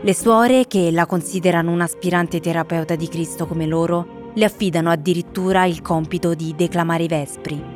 Le 0.00 0.14
suore, 0.14 0.66
che 0.68 0.92
la 0.92 1.06
considerano 1.06 1.72
un'aspirante 1.72 2.38
terapeuta 2.38 2.94
di 2.94 3.08
Cristo 3.08 3.46
come 3.46 3.66
loro, 3.66 4.30
le 4.34 4.44
affidano 4.44 4.90
addirittura 4.90 5.64
il 5.64 5.82
compito 5.82 6.34
di 6.34 6.54
declamare 6.56 7.02
i 7.02 7.08
vespri. 7.08 7.75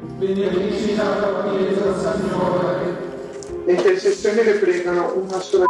Benedicina 0.00 1.02
la 1.18 1.50
Chiesa, 1.50 2.16
Signore. 2.16 2.96
Le 3.64 3.72
intercessioni 3.72 4.44
le 4.44 4.52
pregano 4.54 5.14
una 5.16 5.40
sola 5.40 5.64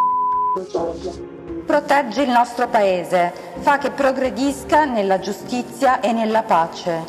giorno. 0.71 1.37
Proteggi 1.65 2.23
il 2.23 2.29
nostro 2.29 2.69
Paese, 2.69 3.33
fa 3.61 3.79
che 3.79 3.91
progredisca 3.91 4.85
nella 4.85 5.19
giustizia 5.19 6.01
e 6.01 6.13
nella 6.13 6.43
pace. 6.43 7.03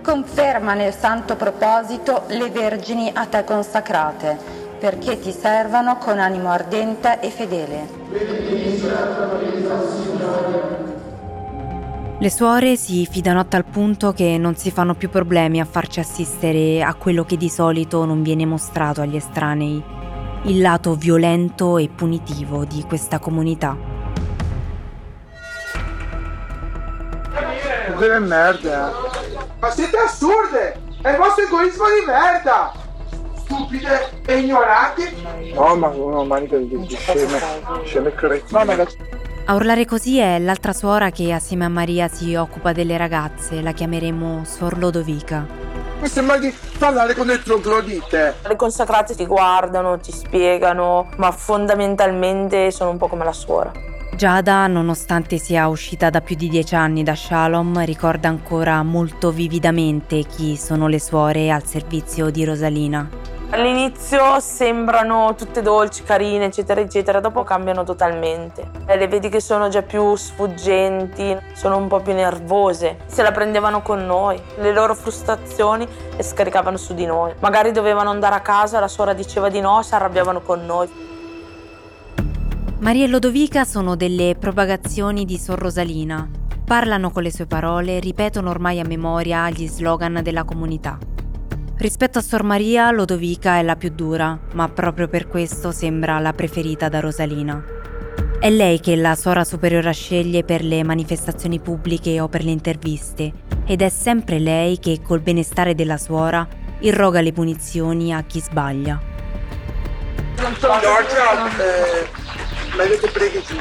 Conferma 0.00 0.74
nel 0.74 0.94
santo 0.94 1.34
proposito 1.34 2.22
le 2.28 2.48
vergini 2.50 3.10
a 3.12 3.26
te 3.26 3.42
consacrate, 3.42 4.38
perché 4.78 5.18
ti 5.18 5.32
servano 5.32 5.96
con 5.98 6.20
animo 6.20 6.50
ardente 6.50 7.18
e 7.18 7.30
fedele. 7.30 7.86
Le 12.18 12.30
suore 12.30 12.76
si 12.76 13.04
fidano 13.04 13.40
a 13.40 13.44
tal 13.44 13.66
punto 13.66 14.14
che 14.14 14.38
non 14.38 14.56
si 14.56 14.70
fanno 14.70 14.94
più 14.94 15.10
problemi 15.10 15.60
a 15.60 15.66
farci 15.66 16.00
assistere 16.00 16.82
a 16.82 16.94
quello 16.94 17.24
che 17.24 17.36
di 17.36 17.50
solito 17.50 18.06
non 18.06 18.22
viene 18.22 18.46
mostrato 18.46 19.02
agli 19.02 19.16
estranei, 19.16 19.82
il 20.44 20.60
lato 20.62 20.94
violento 20.94 21.76
e 21.76 21.90
punitivo 21.94 22.64
di 22.64 22.82
questa 22.88 23.18
comunità. 23.18 23.76
Delle 27.98 28.18
merda. 28.18 28.92
Ma 29.60 29.70
siete 29.70 29.98
assurde! 29.98 30.80
È 31.02 31.10
il 31.10 31.16
vostro 31.18 31.44
egoismo 31.44 31.84
di 31.84 32.06
merda! 32.06 32.72
Stupide 33.34 34.22
e 34.24 34.38
ignoranti! 34.38 35.52
No, 35.52 35.76
ma 35.76 35.88
una 35.88 36.24
manica 36.24 36.56
di 36.56 36.86
sceme, 36.88 37.38
sceme 37.84 38.14
cretine. 38.14 38.86
A 39.48 39.54
urlare 39.54 39.84
così 39.84 40.18
è 40.18 40.40
l'altra 40.40 40.72
suora 40.72 41.10
che 41.10 41.32
assieme 41.32 41.64
a 41.64 41.68
Maria 41.68 42.08
si 42.08 42.34
occupa 42.34 42.72
delle 42.72 42.96
ragazze, 42.96 43.62
la 43.62 43.70
chiameremo 43.70 44.42
Suor 44.44 44.76
Lodovica. 44.76 45.46
Mi 46.00 46.08
sembra 46.08 46.36
di 46.36 46.52
parlare 46.76 47.14
con 47.14 47.30
il 47.30 47.40
troglodite. 47.40 48.38
Le 48.44 48.56
consacrate 48.56 49.14
ti 49.14 49.24
guardano, 49.24 50.00
ti 50.00 50.10
spiegano, 50.10 51.10
ma 51.18 51.30
fondamentalmente 51.30 52.72
sono 52.72 52.90
un 52.90 52.96
po' 52.96 53.06
come 53.06 53.22
la 53.22 53.32
suora. 53.32 53.70
Giada, 54.16 54.66
nonostante 54.66 55.38
sia 55.38 55.68
uscita 55.68 56.10
da 56.10 56.20
più 56.20 56.34
di 56.34 56.48
dieci 56.48 56.74
anni 56.74 57.04
da 57.04 57.14
Shalom, 57.14 57.84
ricorda 57.84 58.26
ancora 58.26 58.82
molto 58.82 59.30
vividamente 59.30 60.24
chi 60.24 60.56
sono 60.56 60.88
le 60.88 60.98
suore 60.98 61.52
al 61.52 61.64
servizio 61.64 62.30
di 62.30 62.44
Rosalina. 62.44 63.08
All'inizio 63.50 64.40
sembrano 64.40 65.36
tutte 65.36 65.62
dolci, 65.62 66.02
carine, 66.02 66.46
eccetera, 66.46 66.80
eccetera, 66.80 67.20
dopo 67.20 67.44
cambiano 67.44 67.84
totalmente. 67.84 68.68
Le 68.86 69.06
vedi 69.06 69.28
che 69.28 69.40
sono 69.40 69.68
già 69.68 69.82
più 69.82 70.16
sfuggenti, 70.16 71.36
sono 71.52 71.76
un 71.76 71.86
po' 71.86 72.00
più 72.00 72.12
nervose. 72.12 72.98
Se 73.06 73.22
la 73.22 73.30
prendevano 73.30 73.82
con 73.82 74.04
noi, 74.04 74.40
le 74.58 74.72
loro 74.72 74.96
frustrazioni 74.96 75.86
le 76.16 76.22
scaricavano 76.24 76.76
su 76.76 76.92
di 76.92 77.06
noi. 77.06 77.34
Magari 77.38 77.70
dovevano 77.70 78.10
andare 78.10 78.34
a 78.34 78.40
casa, 78.40 78.80
la 78.80 78.88
suora 78.88 79.12
diceva 79.12 79.48
di 79.48 79.60
no, 79.60 79.80
si 79.82 79.94
arrabbiavano 79.94 80.40
con 80.40 80.66
noi. 80.66 80.88
Maria 82.80 83.04
e 83.04 83.08
Lodovica 83.08 83.64
sono 83.64 83.94
delle 83.94 84.34
propagazioni 84.38 85.24
di 85.24 85.38
Sor 85.38 85.60
Rosalina. 85.60 86.28
Parlano 86.64 87.12
con 87.12 87.22
le 87.22 87.30
sue 87.30 87.46
parole, 87.46 88.00
ripetono 88.00 88.50
ormai 88.50 88.80
a 88.80 88.84
memoria 88.84 89.48
gli 89.50 89.68
slogan 89.68 90.18
della 90.20 90.42
comunità. 90.42 90.98
Rispetto 91.78 92.18
a 92.18 92.22
Sor 92.22 92.42
Maria, 92.42 92.90
Lodovica 92.90 93.58
è 93.58 93.62
la 93.62 93.76
più 93.76 93.90
dura, 93.90 94.38
ma 94.52 94.66
proprio 94.70 95.08
per 95.08 95.28
questo 95.28 95.72
sembra 95.72 96.18
la 96.20 96.32
preferita 96.32 96.88
da 96.88 97.00
Rosalina. 97.00 97.62
È 98.40 98.48
lei 98.48 98.80
che 98.80 98.96
la 98.96 99.14
suora 99.14 99.44
superiora 99.44 99.90
sceglie 99.90 100.42
per 100.42 100.64
le 100.64 100.82
manifestazioni 100.84 101.60
pubbliche 101.60 102.18
o 102.18 102.28
per 102.28 102.44
le 102.44 102.50
interviste, 102.50 103.30
ed 103.66 103.82
è 103.82 103.90
sempre 103.90 104.38
lei 104.38 104.78
che, 104.78 105.02
col 105.02 105.20
benestare 105.20 105.74
della 105.74 105.98
suora, 105.98 106.48
irroga 106.78 107.20
le 107.20 107.32
punizioni 107.32 108.14
a 108.14 108.22
chi 108.22 108.40
sbaglia. 108.40 108.98
Giorgia, 110.58 111.46
eh, 111.58 112.08
meglio 112.74 112.96
che 112.96 113.08
preghi 113.08 113.42
giù. 113.46 113.56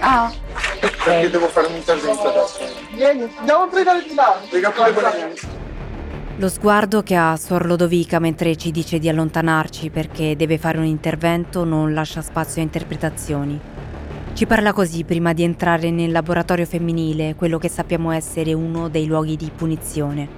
Ah, 0.00 0.32
Perché 0.80 1.28
devo 1.28 1.48
fare 1.48 1.66
un 1.66 1.74
intervento 1.74 2.28
adesso. 2.28 2.60
Vieni, 2.94 3.30
andiamo 3.36 3.64
a 3.64 3.66
pregare 3.66 4.04
di 4.08 4.14
là. 4.14 4.40
Prega 4.48 4.70
pure 4.70 4.92
con. 4.94 5.58
Lo 6.40 6.48
sguardo 6.48 7.02
che 7.02 7.16
ha 7.16 7.36
Suor 7.36 7.66
Lodovica 7.66 8.20
mentre 8.20 8.54
ci 8.54 8.70
dice 8.70 9.00
di 9.00 9.08
allontanarci 9.08 9.90
perché 9.90 10.36
deve 10.36 10.56
fare 10.56 10.78
un 10.78 10.84
intervento 10.84 11.64
non 11.64 11.92
lascia 11.92 12.22
spazio 12.22 12.62
a 12.62 12.64
interpretazioni. 12.64 13.58
Ci 14.34 14.46
parla 14.46 14.72
così 14.72 15.02
prima 15.02 15.32
di 15.32 15.42
entrare 15.42 15.90
nel 15.90 16.12
laboratorio 16.12 16.64
femminile, 16.64 17.34
quello 17.34 17.58
che 17.58 17.68
sappiamo 17.68 18.12
essere 18.12 18.52
uno 18.52 18.88
dei 18.88 19.06
luoghi 19.06 19.34
di 19.34 19.50
punizione. 19.52 20.28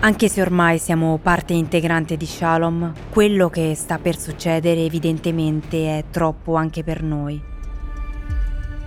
Anche 0.00 0.28
se 0.28 0.42
ormai 0.42 0.76
siamo 0.76 1.18
parte 1.22 1.54
integrante 1.54 2.18
di 2.18 2.26
Shalom, 2.26 2.92
quello 3.08 3.48
che 3.48 3.74
sta 3.74 3.96
per 3.96 4.18
succedere 4.18 4.84
evidentemente 4.84 6.00
è 6.00 6.04
troppo 6.10 6.54
anche 6.56 6.84
per 6.84 7.02
noi. 7.02 7.42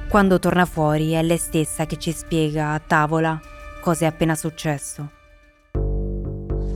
Quando 0.08 0.38
torna 0.38 0.66
fuori 0.66 1.14
è 1.14 1.24
lei 1.24 1.38
stessa 1.38 1.88
che 1.88 1.98
ci 1.98 2.12
spiega 2.12 2.74
a 2.74 2.80
tavola 2.86 3.42
cosa 3.82 4.06
è 4.06 4.08
appena 4.08 4.36
successo. 4.36 5.17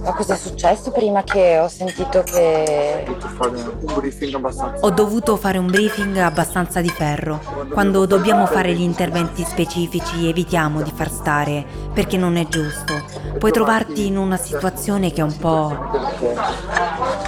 Ma 0.01 0.13
cosa 0.13 0.33
è 0.33 0.37
successo 0.37 0.91
prima 0.91 1.23
che 1.23 1.59
ho 1.59 1.67
sentito 1.67 2.23
che... 2.23 3.05
Fare 3.37 3.49
un 3.49 3.95
briefing 3.95 4.35
abbastanza. 4.35 4.85
Ho 4.85 4.89
dovuto 4.89 5.37
fare 5.37 5.57
un 5.57 5.67
briefing 5.67 6.17
abbastanza 6.17 6.81
di 6.81 6.89
ferro. 6.89 7.39
Quando 7.71 8.05
dobbiamo 8.05 8.45
fare 8.45 8.73
gli 8.73 8.81
interventi 8.81 9.43
specifici 9.43 10.27
evitiamo 10.27 10.81
di 10.81 10.91
far 10.93 11.09
stare, 11.11 11.65
perché 11.93 12.17
non 12.17 12.35
è 12.35 12.47
giusto. 12.47 12.93
Puoi 13.37 13.51
trovarti 13.51 14.07
in 14.07 14.17
una 14.17 14.37
situazione 14.37 15.11
che 15.11 15.21
è 15.21 15.23
un 15.23 15.37
po'... 15.37 15.75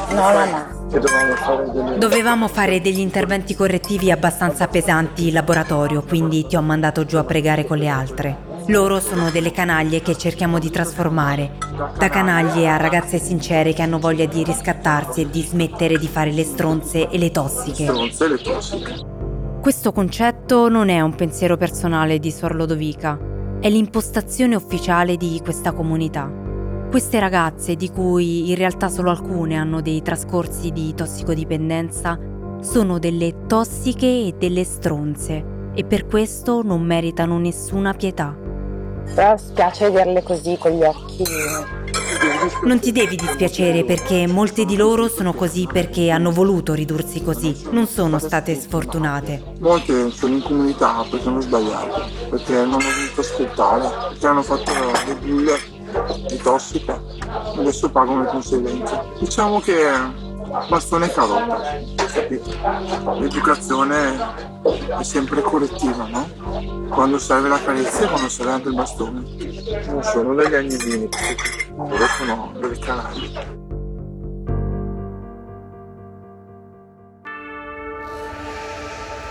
No, 0.10 0.32
no, 0.32 0.46
no. 0.46 0.82
Dovevamo 1.98 2.48
fare 2.48 2.82
degli 2.82 3.00
interventi 3.00 3.56
correttivi 3.56 4.12
abbastanza 4.12 4.68
pesanti 4.68 5.28
in 5.28 5.34
laboratorio, 5.34 6.04
quindi 6.04 6.46
ti 6.46 6.56
ho 6.56 6.62
mandato 6.62 7.04
giù 7.06 7.18
a 7.18 7.24
pregare 7.24 7.66
con 7.66 7.78
le 7.78 7.88
altre. 7.88 8.52
Loro 8.68 9.02
sono 9.02 9.30
delle 9.30 9.52
canaglie 9.52 10.02
che 10.02 10.16
cerchiamo 10.16 10.58
di 10.58 10.70
trasformare, 10.70 11.58
da 11.98 12.08
canaglie 12.08 12.70
a 12.70 12.78
ragazze 12.78 13.20
sincere 13.20 13.74
che 13.74 13.82
hanno 13.82 14.00
voglia 14.00 14.26
di 14.26 14.44
riscattarsi 14.44 15.22
e 15.22 15.30
di 15.30 15.42
smettere 15.42 15.98
di 15.98 16.08
fare 16.08 16.32
le 16.32 16.44
stronze 16.44 17.10
e 17.10 17.18
le 17.18 17.32
tossiche. 17.32 17.84
stronze 17.84 18.26
e 18.26 18.28
le 18.30 18.38
tossiche. 18.38 19.06
Questo 19.62 19.92
concetto 19.92 20.70
non 20.70 20.88
è 20.88 21.02
un 21.02 21.14
pensiero 21.14 21.58
personale 21.58 22.20
di 22.20 22.32
Sor 22.32 22.56
Lodovica, 22.56 23.20
è 23.60 23.70
l'impostazione 23.70 24.56
ufficiale 24.56 25.18
di 25.18 25.40
questa 25.44 25.74
comunità. 25.74 26.32
Queste 26.90 27.20
ragazze, 27.20 27.76
di 27.76 27.90
cui 27.90 28.50
in 28.50 28.56
realtà 28.56 28.88
solo 28.88 29.10
alcune 29.10 29.56
hanno 29.56 29.82
dei 29.82 30.02
trascorsi 30.02 30.72
di 30.72 30.94
tossicodipendenza, 30.94 32.18
sono 32.62 32.98
delle 32.98 33.46
tossiche 33.46 34.08
e 34.08 34.36
delle 34.38 34.64
stronze 34.64 35.72
e 35.74 35.84
per 35.84 36.06
questo 36.06 36.62
non 36.64 36.82
meritano 36.84 37.38
nessuna 37.40 37.94
pietà. 37.94 38.43
Però 39.14 39.38
spiace 39.38 39.90
vederle 39.90 40.24
così 40.24 40.58
con 40.58 40.72
gli 40.72 40.84
occhi. 40.84 41.24
Non 42.64 42.80
ti 42.80 42.92
devi 42.92 43.16
dispiacere 43.16 43.84
perché 43.84 44.28
molte 44.28 44.66
di 44.66 44.76
loro 44.76 45.08
sono 45.08 45.34
così 45.34 45.68
perché 45.72 46.10
hanno 46.10 46.32
voluto 46.32 46.74
ridursi 46.74 47.24
così, 47.24 47.56
non 47.72 47.88
sono 47.88 48.20
state 48.20 48.56
sfortunate. 48.56 49.56
Molte 49.60 50.10
sono 50.12 50.36
in 50.36 50.42
comunità 50.42 51.06
perché 51.10 51.28
hanno 51.28 51.42
sbagliato, 51.42 52.04
perché 52.30 52.54
non 52.54 52.74
hanno 52.74 52.78
voluto 52.80 53.22
ascoltare, 53.22 53.90
perché 54.10 54.28
hanno 54.28 54.42
fatto 54.42 54.72
le 55.06 55.16
bulle 55.16 55.60
di 56.28 56.38
tossiche, 56.38 57.00
adesso 57.58 57.90
pagano 57.90 58.24
le 58.24 58.30
conseguenze. 58.30 59.00
Diciamo 59.20 59.60
che 59.60 59.74
bastone 60.70 61.06
e 61.08 61.12
carota? 61.12 61.62
L'educazione 63.20 64.18
è 65.00 65.04
sempre 65.04 65.42
correttiva, 65.42 66.06
no? 66.06 66.88
Quando 66.90 67.18
serve 67.18 67.50
la 67.50 67.60
carezza 67.62 68.04
e 68.04 68.08
quando 68.08 68.30
serve 68.30 68.52
anche 68.52 68.68
il 68.70 68.76
bastone. 68.76 69.24
Non 69.88 70.04
sono 70.04 70.36
degli 70.36 70.54
agnellini, 70.54 71.10
loro 71.76 72.06
sono 72.18 72.52
delle 72.60 72.78
canaglie. 72.78 73.62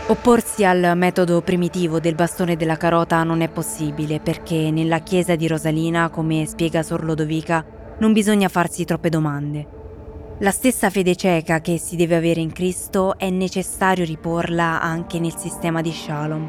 Opporsi 0.08 0.64
al 0.64 0.92
metodo 0.96 1.40
primitivo 1.40 2.00
del 2.00 2.16
bastone 2.16 2.56
della 2.56 2.76
carota 2.76 3.22
non 3.22 3.40
è 3.40 3.48
possibile 3.48 4.20
perché 4.20 4.70
nella 4.70 4.98
chiesa 4.98 5.36
di 5.36 5.46
Rosalina, 5.46 6.10
come 6.10 6.44
spiega 6.44 6.82
Sor 6.82 7.04
Lodovica, 7.04 7.64
non 7.98 8.12
bisogna 8.12 8.48
farsi 8.48 8.84
troppe 8.84 9.08
domande. 9.08 9.81
La 10.38 10.50
stessa 10.50 10.90
fede 10.90 11.14
cieca 11.14 11.60
che 11.60 11.78
si 11.78 11.94
deve 11.94 12.16
avere 12.16 12.40
in 12.40 12.52
Cristo 12.52 13.16
è 13.16 13.30
necessario 13.30 14.04
riporla 14.04 14.80
anche 14.80 15.20
nel 15.20 15.36
sistema 15.36 15.80
di 15.80 15.92
Shalom, 15.92 16.48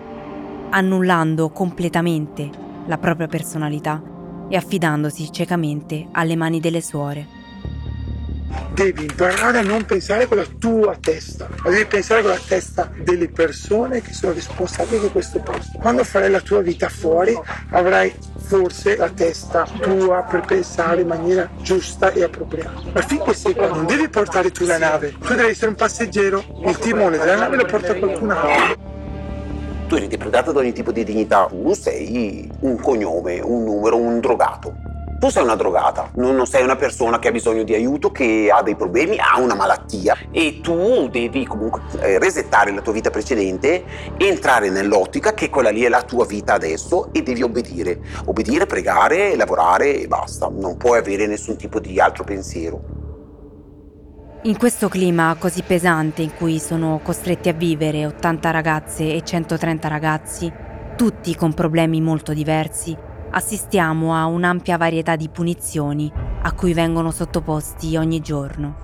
annullando 0.72 1.50
completamente 1.50 2.50
la 2.88 2.98
propria 2.98 3.28
personalità 3.28 4.02
e 4.50 4.56
affidandosi 4.56 5.32
ciecamente 5.32 6.08
alle 6.12 6.36
mani 6.36 6.60
delle 6.60 6.82
suore. 6.82 7.43
Devi 8.74 9.04
imparare 9.04 9.60
a 9.60 9.62
non 9.62 9.86
pensare 9.86 10.28
con 10.28 10.38
la 10.38 10.48
tua 10.58 10.98
testa, 11.00 11.48
ma 11.64 11.70
devi 11.70 11.86
pensare 11.86 12.22
con 12.22 12.32
la 12.32 12.40
testa 12.44 12.92
delle 13.04 13.30
persone 13.30 14.02
che 14.02 14.14
sono 14.14 14.34
responsabili 14.34 15.00
di 15.00 15.10
questo 15.10 15.40
posto. 15.42 15.78
Quando 15.80 16.04
farai 16.04 16.32
la 16.32 16.42
tua 16.42 16.62
vita 16.62 16.90
fuori 16.90 17.40
avrai 17.70 18.12
forse 18.36 18.96
la 18.98 19.10
testa 19.10 19.68
tua 19.80 20.24
per 20.24 20.42
pensare 20.42 21.02
in 21.02 21.08
maniera 21.08 21.50
giusta 21.62 22.12
e 22.12 22.24
appropriata. 22.24 22.82
Ma 22.94 23.02
finché 23.02 23.34
sei 23.34 23.54
qua 23.54 23.68
non 23.68 23.86
devi 23.86 24.10
portare 24.10 24.50
tu 24.50 24.66
la 24.66 24.78
nave, 24.78 25.14
tu 25.20 25.34
devi 25.36 25.50
essere 25.50 25.68
un 25.68 25.76
passeggero, 25.76 26.44
il 26.66 26.78
timone 26.78 27.18
della 27.18 27.36
nave 27.36 27.56
lo 27.58 27.66
porta 27.66 27.94
qualcun 27.96 28.32
altro. 28.32 28.92
Tu 29.88 29.96
eri 29.96 30.08
depredata 30.08 30.52
da 30.52 30.60
ogni 30.60 30.74
tipo 30.74 30.92
di 30.92 31.04
dignità, 31.04 31.46
tu 31.50 31.74
sei 31.74 32.50
un 32.62 32.80
cognome, 32.80 33.40
un 33.40 33.64
numero, 33.64 33.98
un 33.98 34.20
drogato. 34.20 34.83
Tu 35.24 35.30
sei 35.30 35.44
una 35.44 35.56
drogata, 35.56 36.12
non 36.16 36.46
sei 36.46 36.64
una 36.64 36.76
persona 36.76 37.18
che 37.18 37.30
ha 37.30 37.32
bisogno 37.32 37.64
di 37.64 37.74
aiuto, 37.74 38.12
che 38.12 38.50
ha 38.54 38.62
dei 38.62 38.76
problemi, 38.76 39.18
ha 39.18 39.40
una 39.40 39.56
malattia 39.56 40.18
e 40.32 40.60
tu 40.62 41.08
devi 41.08 41.46
comunque 41.48 41.80
eh, 42.02 42.20
resettare 42.20 42.74
la 42.74 42.82
tua 42.82 42.92
vita 42.92 43.10
precedente, 43.10 43.86
entrare 44.18 44.70
nell'ottica 44.70 45.34
che 45.34 45.50
quella 45.50 45.70
lì 45.70 45.84
è 45.84 45.88
la 45.88 46.02
tua 46.02 46.26
vita 46.26 46.56
adesso 46.56 47.08
e 47.14 47.24
devi 47.24 47.42
obbedire. 47.42 48.02
Obbedire, 48.26 48.66
pregare, 48.66 49.38
lavorare 49.38 49.98
e 49.98 50.08
basta. 50.08 50.50
Non 50.50 50.76
puoi 50.76 50.98
avere 50.98 51.26
nessun 51.26 51.56
tipo 51.56 51.80
di 51.80 52.02
altro 52.02 52.26
pensiero. 52.26 52.82
In 54.42 54.58
questo 54.58 54.90
clima 54.90 55.38
così 55.40 55.62
pesante 55.62 56.22
in 56.22 56.36
cui 56.36 56.60
sono 56.60 57.00
costretti 57.02 57.48
a 57.48 57.54
vivere 57.54 58.06
80 58.08 58.52
ragazze 58.52 59.14
e 59.14 59.24
130 59.24 59.88
ragazzi, 59.88 60.52
tutti 60.98 61.34
con 61.34 61.54
problemi 61.54 62.02
molto 62.02 62.34
diversi, 62.34 63.12
assistiamo 63.36 64.16
a 64.16 64.26
un'ampia 64.26 64.78
varietà 64.78 65.16
di 65.16 65.28
punizioni 65.28 66.12
a 66.42 66.52
cui 66.54 66.74
vengono 66.74 67.12
sottoposti 67.12 67.98
ogni 67.98 68.20
giorno. 68.20 68.76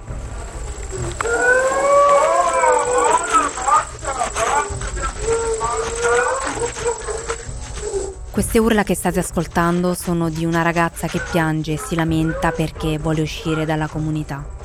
Queste 8.31 8.59
urla 8.59 8.83
che 8.83 8.95
state 8.95 9.19
ascoltando 9.19 9.93
sono 9.93 10.29
di 10.29 10.45
una 10.45 10.61
ragazza 10.61 11.07
che 11.07 11.19
piange 11.31 11.73
e 11.73 11.77
si 11.77 11.95
lamenta 11.95 12.51
perché 12.51 12.97
vuole 12.97 13.21
uscire 13.21 13.65
dalla 13.65 13.87
comunità. 13.87 14.58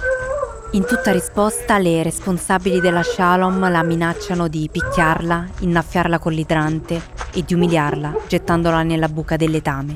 In 0.74 0.84
tutta 0.86 1.12
risposta, 1.12 1.78
le 1.78 2.02
responsabili 2.02 2.80
della 2.80 3.04
Shalom 3.04 3.70
la 3.70 3.84
minacciano 3.84 4.48
di 4.48 4.68
picchiarla, 4.68 5.46
innaffiarla 5.60 6.18
con 6.18 6.32
l'idrante 6.32 7.00
e 7.32 7.44
di 7.44 7.54
umiliarla, 7.54 8.12
gettandola 8.26 8.82
nella 8.82 9.08
buca 9.08 9.36
del 9.36 9.52
letame. 9.52 9.94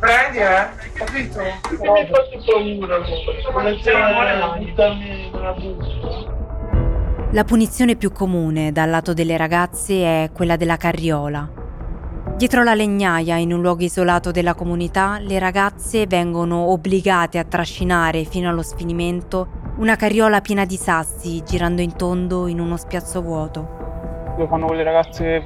Prendi, 0.00 0.38
eh? 0.38 0.68
Capito? 0.94 1.38
Che 1.38 1.76
mi 1.78 2.08
fate 2.10 2.40
paura, 2.44 2.98
non 3.62 3.78
c'è 3.80 4.58
buttarmi 4.58 5.30
nella 5.30 5.52
buca. 5.52 6.39
La 7.32 7.44
punizione 7.44 7.94
più 7.94 8.10
comune 8.10 8.72
dal 8.72 8.90
lato 8.90 9.14
delle 9.14 9.36
ragazze 9.36 10.24
è 10.24 10.30
quella 10.32 10.56
della 10.56 10.76
carriola. 10.76 11.48
Dietro 12.36 12.64
la 12.64 12.74
legnaia, 12.74 13.36
in 13.36 13.52
un 13.52 13.60
luogo 13.60 13.84
isolato 13.84 14.32
della 14.32 14.54
comunità, 14.54 15.18
le 15.20 15.38
ragazze 15.38 16.08
vengono 16.08 16.70
obbligate 16.72 17.38
a 17.38 17.44
trascinare 17.44 18.24
fino 18.24 18.48
allo 18.48 18.62
sfinimento 18.62 19.74
una 19.76 19.94
carriola 19.94 20.40
piena 20.40 20.64
di 20.64 20.76
sassi 20.76 21.40
girando 21.44 21.82
in 21.82 21.94
tondo 21.94 22.48
in 22.48 22.58
uno 22.58 22.76
spiazzo 22.76 23.22
vuoto. 23.22 23.79
Lo 24.40 24.46
fanno 24.46 24.68
con 24.68 24.76
le 24.76 24.84
ragazze 24.84 25.44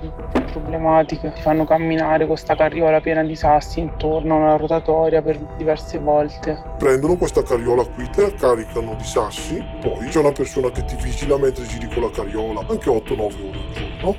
problematiche, 0.52 1.32
fanno 1.38 1.64
camminare 1.64 2.28
questa 2.28 2.54
carriola 2.54 3.00
piena 3.00 3.24
di 3.24 3.34
sassi 3.34 3.80
intorno 3.80 4.36
a 4.36 4.38
una 4.38 4.56
rotatoria 4.56 5.20
per 5.20 5.36
diverse 5.56 5.98
volte. 5.98 6.62
Prendono 6.78 7.16
questa 7.16 7.42
carriola 7.42 7.84
qui, 7.86 8.08
te 8.10 8.22
la 8.22 8.32
caricano 8.32 8.94
di 8.94 9.02
sassi, 9.02 9.60
poi 9.80 10.06
c'è 10.06 10.20
una 10.20 10.30
persona 10.30 10.70
che 10.70 10.84
ti 10.84 10.94
vigila 11.02 11.36
mentre 11.38 11.64
giri 11.64 11.92
con 11.92 12.04
la 12.04 12.10
carriola, 12.10 12.60
anche 12.60 12.88
8-9 12.88 13.18
ore 13.18 13.32
al 13.34 13.98
giorno. 13.98 14.16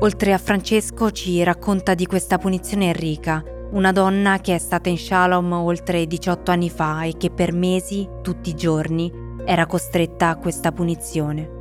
Oltre 0.00 0.34
a 0.34 0.38
Francesco 0.38 1.10
ci 1.10 1.42
racconta 1.42 1.94
di 1.94 2.04
questa 2.04 2.36
punizione 2.36 2.88
Enrica, 2.88 3.42
una 3.70 3.92
donna 3.92 4.40
che 4.40 4.56
è 4.56 4.58
stata 4.58 4.90
in 4.90 4.98
Shalom 4.98 5.50
oltre 5.54 6.06
18 6.06 6.50
anni 6.50 6.68
fa 6.68 7.04
e 7.04 7.16
che 7.16 7.30
per 7.30 7.54
mesi, 7.54 8.06
tutti 8.20 8.50
i 8.50 8.54
giorni, 8.54 9.10
era 9.46 9.64
costretta 9.64 10.28
a 10.28 10.36
questa 10.36 10.70
punizione. 10.70 11.53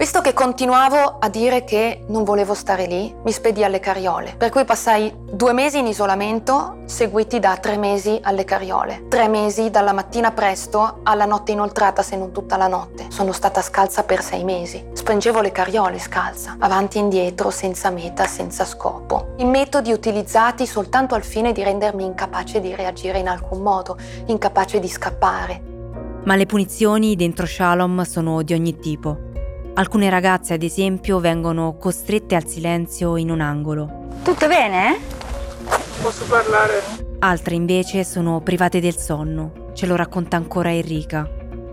Visto 0.00 0.22
che 0.22 0.32
continuavo 0.32 1.18
a 1.18 1.28
dire 1.28 1.62
che 1.62 2.04
non 2.06 2.24
volevo 2.24 2.54
stare 2.54 2.86
lì, 2.86 3.14
mi 3.22 3.32
spedì 3.32 3.62
alle 3.62 3.80
carriole, 3.80 4.34
per 4.34 4.48
cui 4.48 4.64
passai 4.64 5.14
due 5.30 5.52
mesi 5.52 5.76
in 5.76 5.86
isolamento, 5.86 6.78
seguiti 6.86 7.38
da 7.38 7.58
tre 7.58 7.76
mesi 7.76 8.18
alle 8.22 8.44
carriole. 8.44 9.08
Tre 9.10 9.28
mesi 9.28 9.68
dalla 9.68 9.92
mattina 9.92 10.30
presto 10.30 11.00
alla 11.02 11.26
notte 11.26 11.52
inoltrata, 11.52 12.00
se 12.00 12.16
non 12.16 12.32
tutta 12.32 12.56
la 12.56 12.66
notte. 12.66 13.08
Sono 13.10 13.32
stata 13.32 13.60
scalza 13.60 14.02
per 14.04 14.22
sei 14.22 14.42
mesi. 14.42 14.82
Spingevo 14.90 15.42
le 15.42 15.52
carriole 15.52 15.98
scalza, 15.98 16.56
avanti 16.58 16.96
e 16.96 17.02
indietro, 17.02 17.50
senza 17.50 17.90
meta, 17.90 18.26
senza 18.26 18.64
scopo. 18.64 19.34
I 19.36 19.44
metodi 19.44 19.92
utilizzati 19.92 20.66
soltanto 20.66 21.14
al 21.14 21.24
fine 21.24 21.52
di 21.52 21.62
rendermi 21.62 22.06
incapace 22.06 22.62
di 22.62 22.74
reagire 22.74 23.18
in 23.18 23.28
alcun 23.28 23.60
modo, 23.60 23.98
incapace 24.24 24.80
di 24.80 24.88
scappare. 24.88 25.62
Ma 26.24 26.36
le 26.36 26.46
punizioni 26.46 27.16
dentro 27.16 27.44
Shalom 27.44 28.02
sono 28.04 28.40
di 28.40 28.54
ogni 28.54 28.78
tipo. 28.78 29.28
Alcune 29.80 30.10
ragazze, 30.10 30.52
ad 30.52 30.62
esempio, 30.62 31.20
vengono 31.20 31.74
costrette 31.78 32.34
al 32.34 32.46
silenzio 32.46 33.16
in 33.16 33.30
un 33.30 33.40
angolo. 33.40 34.08
Tutto 34.22 34.46
bene? 34.46 34.98
Posso 36.02 36.26
parlare? 36.26 36.82
Altre 37.20 37.54
invece 37.54 38.04
sono 38.04 38.42
private 38.42 38.78
del 38.78 38.98
sonno, 38.98 39.70
ce 39.72 39.86
lo 39.86 39.96
racconta 39.96 40.36
ancora 40.36 40.70
Enrica. 40.70 41.26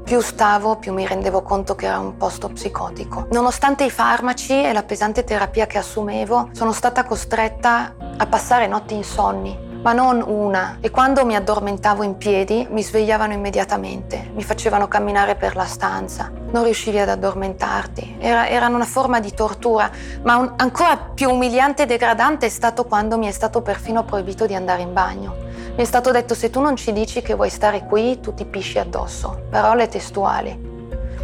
Più 0.06 0.22
stavo, 0.22 0.78
più 0.78 0.93
mi 0.93 1.06
rendevo 1.06 1.41
conto 1.41 1.76
che 1.76 1.88
era 1.88 2.00
un 2.00 2.15
posto 2.15 2.48
psicotico. 2.48 3.28
Nonostante 3.32 3.84
i 3.84 3.91
farmaci 3.91 4.54
e 4.54 4.72
la 4.72 4.84
pesante 4.84 5.26
terapia 5.26 5.67
che 5.67 5.78
assumevo, 5.78 6.52
sono 6.54 6.72
stata 6.72 7.04
costretta 7.04 7.93
a 8.15 8.26
passare 8.26 8.67
notti 8.67 8.93
insonni 8.93 9.66
ma 9.82 9.94
non 9.94 10.24
una, 10.26 10.78
e 10.82 10.90
quando 10.90 11.26
mi 11.26 11.36
addormentavo 11.36 12.04
in 12.04 12.18
piedi 12.18 12.68
mi 12.70 12.84
svegliavano 12.84 13.34
immediatamente, 13.34 14.32
mi 14.34 14.44
facevano 14.44 14.88
camminare 14.88 15.36
per 15.36 15.56
la 15.56 15.66
stanza, 15.66 16.32
non 16.52 16.63
riuscivi 16.63 17.00
ad 17.00 17.10
addormentarti, 17.10 18.18
era, 18.20 18.48
erano 18.48 18.76
una 18.76 18.86
forma 18.86 19.20
di 19.20 19.34
tortura, 19.34 19.90
ma 20.24 20.38
un, 20.38 20.54
ancora 20.58 20.98
più 20.98 21.30
umiliante 21.30 21.84
e 21.84 21.86
degradante 21.86 22.48
è 22.48 22.50
stato 22.50 22.86
quando 22.86 23.18
mi 23.18 23.28
è 23.28 23.32
stato 23.32 23.62
perfino 23.62 24.04
proibito 24.04 24.46
di 24.46 24.56
andare 24.56 24.82
in 24.82 24.94
bagno. 24.94 25.46
Mi 25.76 25.84
è 25.84 25.86
stato 25.86 26.12
detto 26.12 26.34
se 26.34 26.50
tu 26.50 26.60
non 26.60 26.76
ci 26.76 26.92
dici 26.92 27.22
che 27.22 27.36
vuoi 27.36 27.50
stare 27.50 27.86
qui, 27.86 28.20
tu 28.20 28.34
ti 28.34 28.46
pisci 28.46 28.80
addosso, 28.80 29.44
parole 29.50 29.88
testuali. 29.88 30.50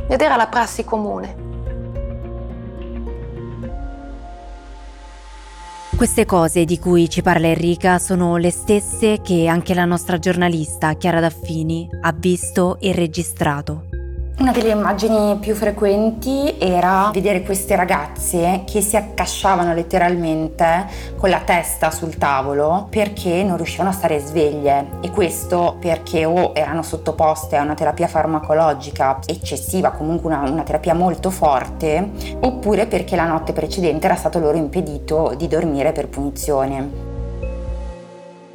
Ed 0.08 0.22
era 0.22 0.36
la 0.36 0.48
prassi 0.48 0.84
comune. 0.84 1.53
Queste 5.96 6.26
cose 6.26 6.66
di 6.66 6.80
cui 6.80 7.10
ci 7.10 7.22
parla 7.22 7.48
Enrica 7.48 7.98
sono 7.98 8.36
le 8.38 8.50
stesse 8.50 9.22
che 9.22 9.48
anche 9.48 9.74
la 9.74 9.86
nostra 9.86 10.18
giornalista 10.18 10.96
Chiara 10.96 11.22
Daffini 11.22 11.88
ha 12.02 12.12
visto 12.12 12.78
e 12.80 12.92
registrato. 12.92 13.93
Una 14.40 14.52
delle 14.52 14.72
immagini 14.72 15.38
più 15.40 15.54
frequenti 15.54 16.58
era 16.58 17.12
vedere 17.14 17.44
queste 17.44 17.76
ragazze 17.76 18.64
che 18.66 18.82
si 18.82 18.96
accasciavano 18.96 19.76
letteralmente 19.76 20.88
con 21.18 21.30
la 21.30 21.42
testa 21.42 21.92
sul 21.92 22.18
tavolo 22.18 22.88
perché 22.90 23.44
non 23.44 23.58
riuscivano 23.58 23.92
a 23.92 23.94
stare 23.94 24.18
sveglie 24.18 24.88
e 25.02 25.12
questo 25.12 25.78
perché 25.80 26.26
o 26.26 26.52
erano 26.56 26.82
sottoposte 26.82 27.58
a 27.58 27.62
una 27.62 27.76
terapia 27.76 28.08
farmacologica 28.08 29.20
eccessiva, 29.28 29.92
comunque 29.92 30.34
una, 30.34 30.50
una 30.50 30.64
terapia 30.64 30.96
molto 30.96 31.30
forte, 31.30 32.10
oppure 32.40 32.88
perché 32.88 33.16
la 33.16 33.28
notte 33.28 33.54
precedente 33.54 34.08
era 34.08 34.16
stato 34.16 34.40
loro 34.40 34.58
impedito 34.58 35.36
di 35.38 35.48
dormire 35.48 35.92
per 35.92 36.10
punizione. 36.10 37.13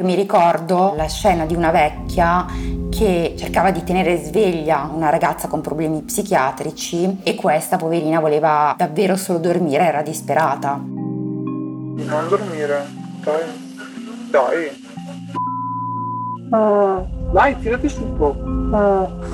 Mi 0.00 0.14
ricordo 0.14 0.94
la 0.94 1.08
scena 1.08 1.44
di 1.44 1.56
una 1.56 1.72
vecchia 1.72 2.46
che 2.88 3.34
cercava 3.36 3.72
di 3.72 3.82
tenere 3.82 4.16
sveglia 4.22 4.88
una 4.94 5.10
ragazza 5.10 5.48
con 5.48 5.60
problemi 5.60 6.02
psichiatrici 6.02 7.18
e 7.24 7.34
questa 7.34 7.76
poverina 7.76 8.20
voleva 8.20 8.76
davvero 8.76 9.16
solo 9.16 9.40
dormire, 9.40 9.84
era 9.84 10.02
disperata. 10.02 10.80
Non 10.80 12.28
dormire, 12.28 12.86
dai. 13.24 13.42
Dai. 14.30 14.86
Ah, 16.50 17.04
dai, 17.32 17.58
tirati 17.58 17.88
su 17.88 18.04
un 18.04 18.16
po'. 18.16 18.36
Ah. 18.76 19.26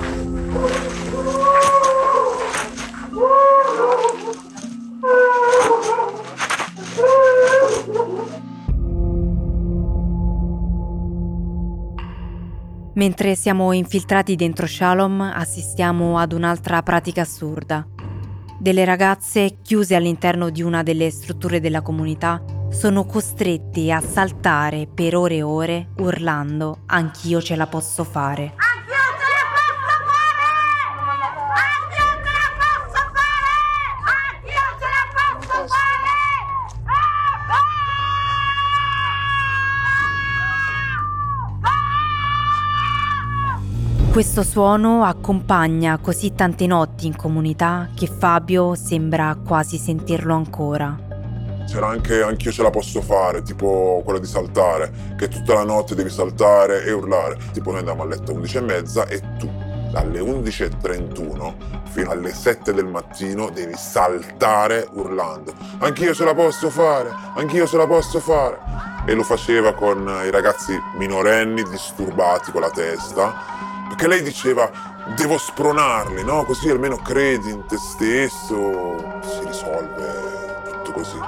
Mentre 12.95 13.35
siamo 13.35 13.73
infiltrati 13.73 14.37
dentro 14.37 14.67
Shalom, 14.67 15.21
assistiamo 15.21 16.17
ad 16.19 16.33
un'altra 16.33 16.81
pratica 16.83 17.23
assurda. 17.23 17.85
Delle 18.59 18.85
ragazze 18.85 19.59
chiuse 19.63 19.97
all'interno 19.97 20.49
di 20.49 20.63
una 20.63 20.85
delle 20.85 21.11
strutture 21.11 21.59
della 21.59 21.83
comunità 21.83 22.43
sono 22.71 23.05
costrette 23.05 23.91
a 23.91 24.01
saltare 24.01 24.87
per 24.93 25.17
ore 25.17 25.37
e 25.37 25.43
ore 25.43 25.89
urlando 25.99 26.83
Anch'io 26.87 27.43
ce 27.43 27.57
la 27.57 27.67
posso 27.67 28.05
fare. 28.05 28.55
Questo 44.15 44.45
suono 44.45 45.03
accompagna 45.03 45.99
così 45.99 46.37
tante 46.37 46.69
notti 46.69 47.09
in 47.09 47.17
comunità 47.17 47.89
che 47.97 48.07
Fabio 48.07 48.77
sembra 48.77 49.37
quasi 49.45 49.77
sentirlo 49.77 50.35
ancora. 50.35 50.97
C'era 51.67 51.89
anche 51.89 52.23
anch'io 52.23 52.53
ce 52.53 52.63
la 52.63 52.71
posso 52.71 53.03
fare, 53.03 53.43
tipo 53.43 54.03
quella 54.05 54.21
di 54.21 54.27
saltare, 54.29 55.17
che 55.19 55.27
tutta 55.27 55.55
la 55.55 55.65
notte 55.65 55.97
devi 55.97 56.11
saltare 56.11 56.85
e 56.85 56.93
urlare. 56.93 57.39
Tipo 57.53 57.71
noi 57.71 57.81
andiamo 57.81 58.05
a 58.05 58.07
letto 58.07 58.31
alle 58.31 58.43
11.30 58.43 59.09
e 59.09 59.21
tu 59.37 59.51
dalle 59.91 60.21
11.31 60.21 61.55
fino 61.91 62.11
alle 62.13 62.33
7 62.33 62.73
del 62.73 62.87
mattino 62.87 63.51
devi 63.51 63.75
saltare 63.75 64.87
urlando. 64.93 65.53
Anch'io 65.79 66.15
ce 66.15 66.25
la 66.25 66.35
posso 66.35 66.71
fare, 66.71 67.11
anch'io 67.35 67.67
ce 67.67 67.77
la 67.77 67.87
posso 67.89 68.21
fare. 68.21 68.93
E 69.07 69.13
lo 69.13 69.25
faceva 69.25 69.75
con 69.75 70.09
i 70.25 70.31
ragazzi 70.31 70.73
minorenni 70.99 71.65
disturbati 71.65 72.53
con 72.53 72.61
la 72.61 72.71
testa 72.71 73.64
perché 73.95 74.09
lei 74.09 74.23
diceva 74.23 74.71
devo 75.17 75.39
spronarli, 75.39 76.25
no? 76.25 76.45
Così 76.45 76.69
almeno 76.69 76.97
credi 76.97 77.51
in 77.51 77.65
te 77.67 77.77
stesso, 77.77 79.21
si 79.23 79.47
risolve 79.47 80.63
tutto 80.65 80.93
così. 80.93 81.19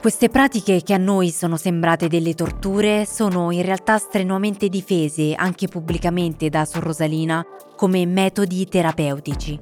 Queste 0.00 0.28
pratiche 0.28 0.82
che 0.82 0.94
a 0.94 0.96
noi 0.96 1.30
sono 1.30 1.56
sembrate 1.56 2.06
delle 2.06 2.34
torture 2.34 3.04
sono 3.04 3.50
in 3.50 3.62
realtà 3.62 3.98
strenuamente 3.98 4.68
difese 4.68 5.34
anche 5.34 5.66
pubblicamente 5.66 6.48
da 6.48 6.64
Sor 6.64 6.84
Rosalina 6.84 7.44
come 7.74 8.06
metodi 8.06 8.64
terapeutici. 8.66 9.58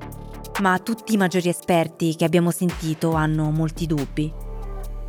Ma 0.60 0.78
tutti 0.78 1.14
i 1.14 1.16
maggiori 1.16 1.48
esperti 1.48 2.14
che 2.16 2.26
abbiamo 2.26 2.50
sentito 2.50 3.12
hanno 3.12 3.50
molti 3.50 3.86
dubbi. 3.86 4.45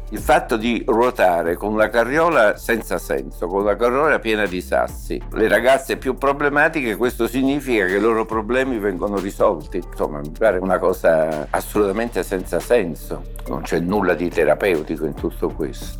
Il 0.09 0.19
fatto 0.19 0.55
di 0.55 0.85
ruotare 0.87 1.57
con 1.57 1.73
una 1.73 1.89
carriola 1.89 2.55
senza 2.55 2.97
senso, 2.97 3.47
con 3.47 3.63
una 3.63 3.75
carriola 3.75 4.19
piena 4.19 4.45
di 4.45 4.61
sassi, 4.61 5.21
le 5.33 5.49
ragazze 5.49 5.97
più 5.97 6.15
problematiche, 6.15 6.95
questo 6.95 7.27
significa 7.27 7.85
che 7.85 7.97
i 7.97 7.99
loro 7.99 8.23
problemi 8.23 8.79
vengono 8.79 9.19
risolti. 9.19 9.83
Insomma, 9.85 10.19
mi 10.19 10.31
pare 10.31 10.59
una 10.59 10.79
cosa 10.79 11.47
assolutamente 11.49 12.23
senza 12.23 12.61
senso. 12.61 13.21
Non 13.49 13.63
c'è 13.63 13.79
nulla 13.79 14.13
di 14.13 14.29
terapeutico 14.29 15.05
in 15.05 15.13
tutto 15.13 15.49
questo. 15.49 15.99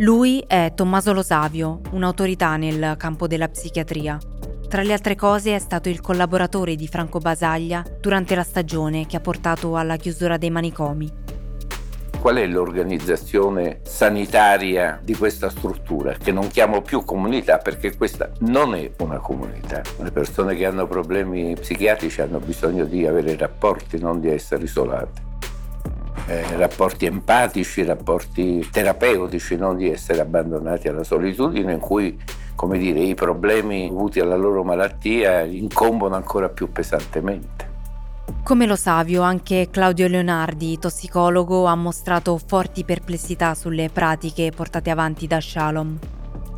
Lui 0.00 0.44
è 0.46 0.72
Tommaso 0.74 1.14
Losavio, 1.14 1.80
un'autorità 1.92 2.56
nel 2.56 2.96
campo 2.98 3.26
della 3.26 3.48
psichiatria. 3.48 4.18
Tra 4.68 4.82
le 4.82 4.92
altre 4.92 5.14
cose 5.14 5.54
è 5.54 5.58
stato 5.58 5.88
il 5.88 6.02
collaboratore 6.02 6.76
di 6.76 6.86
Franco 6.86 7.18
Basaglia 7.18 7.82
durante 7.98 8.34
la 8.34 8.42
stagione 8.42 9.06
che 9.06 9.16
ha 9.16 9.20
portato 9.20 9.78
alla 9.78 9.96
chiusura 9.96 10.36
dei 10.36 10.50
manicomi 10.50 11.20
qual 12.22 12.36
è 12.36 12.46
l'organizzazione 12.46 13.80
sanitaria 13.82 15.00
di 15.02 15.12
questa 15.16 15.50
struttura, 15.50 16.12
che 16.12 16.30
non 16.30 16.46
chiamo 16.46 16.80
più 16.80 17.04
comunità 17.04 17.58
perché 17.58 17.96
questa 17.96 18.30
non 18.42 18.76
è 18.76 18.88
una 18.98 19.18
comunità. 19.18 19.82
Le 20.00 20.12
persone 20.12 20.54
che 20.54 20.64
hanno 20.64 20.86
problemi 20.86 21.56
psichiatrici 21.58 22.20
hanno 22.20 22.38
bisogno 22.38 22.84
di 22.84 23.08
avere 23.08 23.36
rapporti, 23.36 23.98
non 23.98 24.20
di 24.20 24.28
essere 24.28 24.62
isolate. 24.62 25.20
Eh, 26.28 26.56
rapporti 26.56 27.06
empatici, 27.06 27.82
rapporti 27.82 28.68
terapeutici, 28.70 29.56
non 29.56 29.76
di 29.76 29.90
essere 29.90 30.20
abbandonati 30.20 30.86
alla 30.86 31.02
solitudine 31.02 31.72
in 31.72 31.80
cui 31.80 32.16
come 32.54 32.78
dire, 32.78 33.00
i 33.00 33.14
problemi 33.14 33.88
dovuti 33.88 34.20
alla 34.20 34.36
loro 34.36 34.62
malattia 34.62 35.40
incombono 35.40 36.14
ancora 36.14 36.48
più 36.48 36.70
pesantemente. 36.70 37.71
Come 38.42 38.66
lo 38.66 38.76
Savio, 38.76 39.22
anche 39.22 39.68
Claudio 39.70 40.08
Leonardi, 40.08 40.78
tossicologo, 40.78 41.66
ha 41.66 41.74
mostrato 41.74 42.38
forti 42.44 42.84
perplessità 42.84 43.54
sulle 43.54 43.88
pratiche 43.88 44.50
portate 44.54 44.90
avanti 44.90 45.26
da 45.26 45.40
Shalom. 45.40 45.98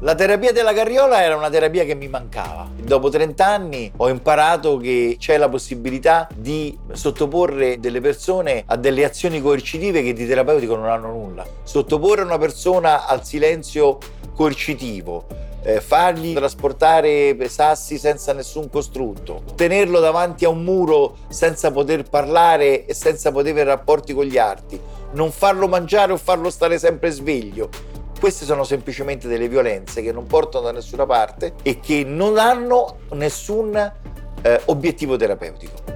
La 0.00 0.14
terapia 0.14 0.52
della 0.52 0.74
carriola 0.74 1.22
era 1.22 1.36
una 1.36 1.48
terapia 1.48 1.84
che 1.84 1.94
mi 1.94 2.08
mancava. 2.08 2.68
Dopo 2.82 3.08
30 3.08 3.46
anni 3.46 3.92
ho 3.96 4.08
imparato 4.08 4.76
che 4.76 5.16
c'è 5.18 5.38
la 5.38 5.48
possibilità 5.48 6.28
di 6.34 6.76
sottoporre 6.92 7.78
delle 7.80 8.00
persone 8.00 8.64
a 8.66 8.76
delle 8.76 9.04
azioni 9.04 9.40
coercitive 9.40 10.02
che 10.02 10.12
di 10.12 10.26
terapeutico 10.26 10.76
non 10.76 10.88
hanno 10.88 11.08
nulla. 11.08 11.46
Sottoporre 11.62 12.22
una 12.22 12.38
persona 12.38 13.06
al 13.06 13.24
silenzio 13.24 13.98
coercitivo, 14.34 15.26
eh, 15.64 15.80
fargli 15.80 16.34
trasportare 16.34 17.36
sassi 17.48 17.96
senza 17.96 18.32
nessun 18.32 18.68
costrutto, 18.68 19.42
tenerlo 19.54 19.98
davanti 19.98 20.44
a 20.44 20.50
un 20.50 20.62
muro 20.62 21.16
senza 21.28 21.70
poter 21.70 22.08
parlare 22.08 22.84
e 22.84 22.94
senza 22.94 23.32
poter 23.32 23.52
avere 23.52 23.70
rapporti 23.70 24.12
con 24.12 24.24
gli 24.24 24.36
altri, 24.36 24.78
non 25.12 25.30
farlo 25.30 25.66
mangiare 25.66 26.12
o 26.12 26.16
farlo 26.18 26.50
stare 26.50 26.78
sempre 26.78 27.10
sveglio. 27.10 27.70
Queste 28.20 28.44
sono 28.44 28.64
semplicemente 28.64 29.26
delle 29.26 29.48
violenze 29.48 30.02
che 30.02 30.12
non 30.12 30.26
portano 30.26 30.64
da 30.64 30.72
nessuna 30.72 31.06
parte 31.06 31.54
e 31.62 31.80
che 31.80 32.04
non 32.04 32.38
hanno 32.38 32.98
nessun 33.12 33.74
eh, 34.42 34.60
obiettivo 34.66 35.16
terapeutico. 35.16 35.92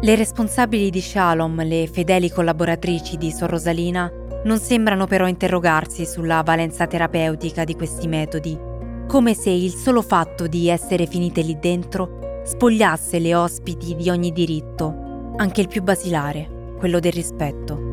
Le 0.00 0.14
responsabili 0.14 0.90
di 0.90 1.00
Shalom, 1.00 1.62
le 1.64 1.88
fedeli 1.92 2.30
collaboratrici 2.30 3.16
di 3.16 3.32
Sor 3.32 3.50
Rosalina, 3.50 4.10
non 4.44 4.58
sembrano 4.58 5.06
però 5.06 5.26
interrogarsi 5.26 6.06
sulla 6.06 6.42
valenza 6.42 6.86
terapeutica 6.86 7.64
di 7.64 7.74
questi 7.74 8.06
metodi, 8.06 8.58
come 9.06 9.34
se 9.34 9.50
il 9.50 9.72
solo 9.72 10.02
fatto 10.02 10.46
di 10.46 10.68
essere 10.68 11.06
finite 11.06 11.40
lì 11.40 11.58
dentro 11.58 12.42
spogliasse 12.44 13.18
le 13.18 13.34
ospiti 13.34 13.94
di 13.94 14.08
ogni 14.10 14.32
diritto, 14.32 15.32
anche 15.36 15.60
il 15.60 15.68
più 15.68 15.82
basilare, 15.82 16.74
quello 16.78 16.98
del 16.98 17.12
rispetto. 17.12 17.86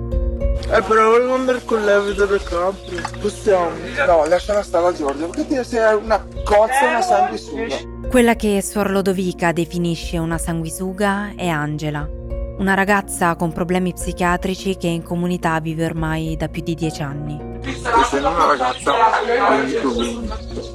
Eh, 0.72 0.82
però 0.82 1.10
volevo 1.10 1.36
andare 1.36 1.64
con 1.64 1.84
lei 1.84 2.10
il 2.10 2.42
campo. 2.44 2.80
Possiamo. 3.20 3.70
No, 4.08 4.26
lasciala 4.26 4.64
stare 4.64 4.88
a 4.88 4.94
Giorgio, 4.94 5.28
perché 5.30 5.48
ti 5.48 5.64
sei 5.64 5.96
una 5.96 6.26
cozza 6.44 6.82
e 6.82 6.88
una 6.88 7.02
sanguisuga. 7.02 7.76
Quella 8.10 8.36
che 8.36 8.62
Suor 8.62 8.92
Lodovica 8.92 9.52
definisce 9.52 10.18
una 10.18 10.38
sanguisuga 10.38 11.34
è 11.36 11.48
Angela, 11.48 12.08
una 12.58 12.74
ragazza 12.74 13.36
con 13.36 13.52
problemi 13.52 13.94
psichiatrici 13.94 14.78
che 14.78 14.88
in 14.88 15.04
comunità 15.04 15.60
vive 15.60 15.86
ormai 15.86 16.36
da 16.38 16.48
più 16.48 16.62
di 16.62 16.74
dieci 16.74 17.02
anni. 17.02 17.54
Essendo 17.63 18.30
una 18.30 18.46
ragazza 18.46 18.94
con 19.48 19.68
i 19.68 19.74
problemi, 19.74 20.30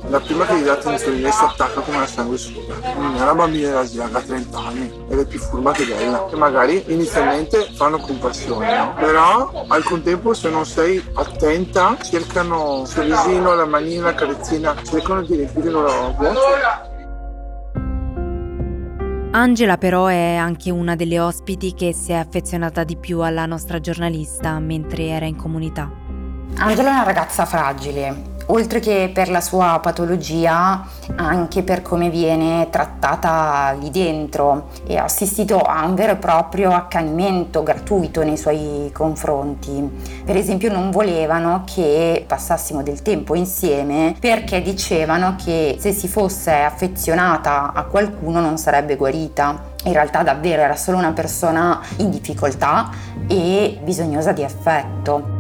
la 0.09 0.21
prima 0.21 0.45
che 0.45 0.59
gli 0.59 0.63
dà 0.65 0.73
attenzione 0.73 1.31
si 1.31 1.45
attacca 1.45 1.81
come 1.81 1.97
una 1.97 2.07
sanguisuga. 2.07 2.75
Una 2.97 3.35
bambina 3.35 3.69
della 3.69 3.85
Sviaga 3.85 4.19
ha 4.19 4.23
30 4.23 4.59
anni 4.59 5.05
ed 5.09 5.19
è 5.19 5.27
più 5.27 5.39
furba 5.39 5.73
che 5.73 5.85
bella. 5.85 6.29
E 6.29 6.37
magari 6.37 6.85
inizialmente 6.89 7.69
fanno 7.75 7.99
compassione, 7.99 8.77
no? 8.77 8.95
Però 8.97 9.65
al 9.69 9.83
contempo 9.85 10.35
se 10.35 10.51
non 10.51 10.67
sei 10.67 11.03
attenta 11.15 11.97
cercano 12.03 12.81
il 12.83 12.89
sorrisino, 12.89 13.55
la 13.55 13.67
manina, 13.67 14.07
la 14.07 14.15
carezzina, 14.15 14.75
cercano 14.83 15.23
di 15.23 15.37
riempire 15.37 15.71
loro 15.71 16.15
vuoto 16.19 16.89
Angela 19.33 19.79
però 19.79 20.07
è 20.07 20.35
anche 20.35 20.73
una 20.73 20.97
delle 20.97 21.21
ospiti 21.21 21.73
che 21.73 21.93
si 21.93 22.11
è 22.11 22.17
affezionata 22.17 22.83
di 22.83 22.97
più 22.97 23.21
alla 23.21 23.47
nostra 23.47 23.79
giornalista 23.79 24.59
mentre 24.59 25.07
era 25.07 25.25
in 25.25 25.37
comunità. 25.37 25.89
Angela 26.57 26.89
è 26.89 26.93
una 26.95 27.05
ragazza 27.05 27.47
fragile, 27.47 28.39
oltre 28.51 28.81
che 28.81 29.11
per 29.13 29.31
la 29.31 29.41
sua 29.41 29.79
patologia, 29.81 30.85
anche 31.17 31.63
per 31.63 31.83
come 31.83 32.11
viene 32.11 32.69
trattata 32.71 33.75
lì 33.79 33.91
dentro 33.91 34.69
e 34.87 34.97
ha 34.97 35.05
assistito 35.05 35.59
a 35.59 35.85
un 35.85 35.95
vero 35.95 36.13
e 36.13 36.17
proprio 36.17 36.73
accanimento 36.73 37.63
gratuito 37.63 38.23
nei 38.23 38.37
suoi 38.37 38.91
confronti. 38.93 40.23
Per 40.25 40.37
esempio 40.37 40.71
non 40.71 40.91
volevano 40.91 41.63
che 41.65 42.25
passassimo 42.27 42.83
del 42.83 43.03
tempo 43.03 43.35
insieme 43.35 44.15
perché 44.19 44.63
dicevano 44.63 45.37
che 45.43 45.77
se 45.79 45.93
si 45.93 46.09
fosse 46.09 46.53
affezionata 46.53 47.73
a 47.73 47.85
qualcuno 47.85 48.41
non 48.41 48.59
sarebbe 48.59 48.97
guarita 48.97 49.69
in 49.85 49.93
realtà 49.95 50.23
davvero 50.23 50.61
era 50.61 50.77
solo 50.77 50.99
una 50.99 51.13
persona 51.13 51.81
in 51.97 52.11
difficoltà 52.11 52.91
e 53.27 53.79
bisognosa 53.83 54.33
di 54.33 54.45
affetto. 54.45 55.40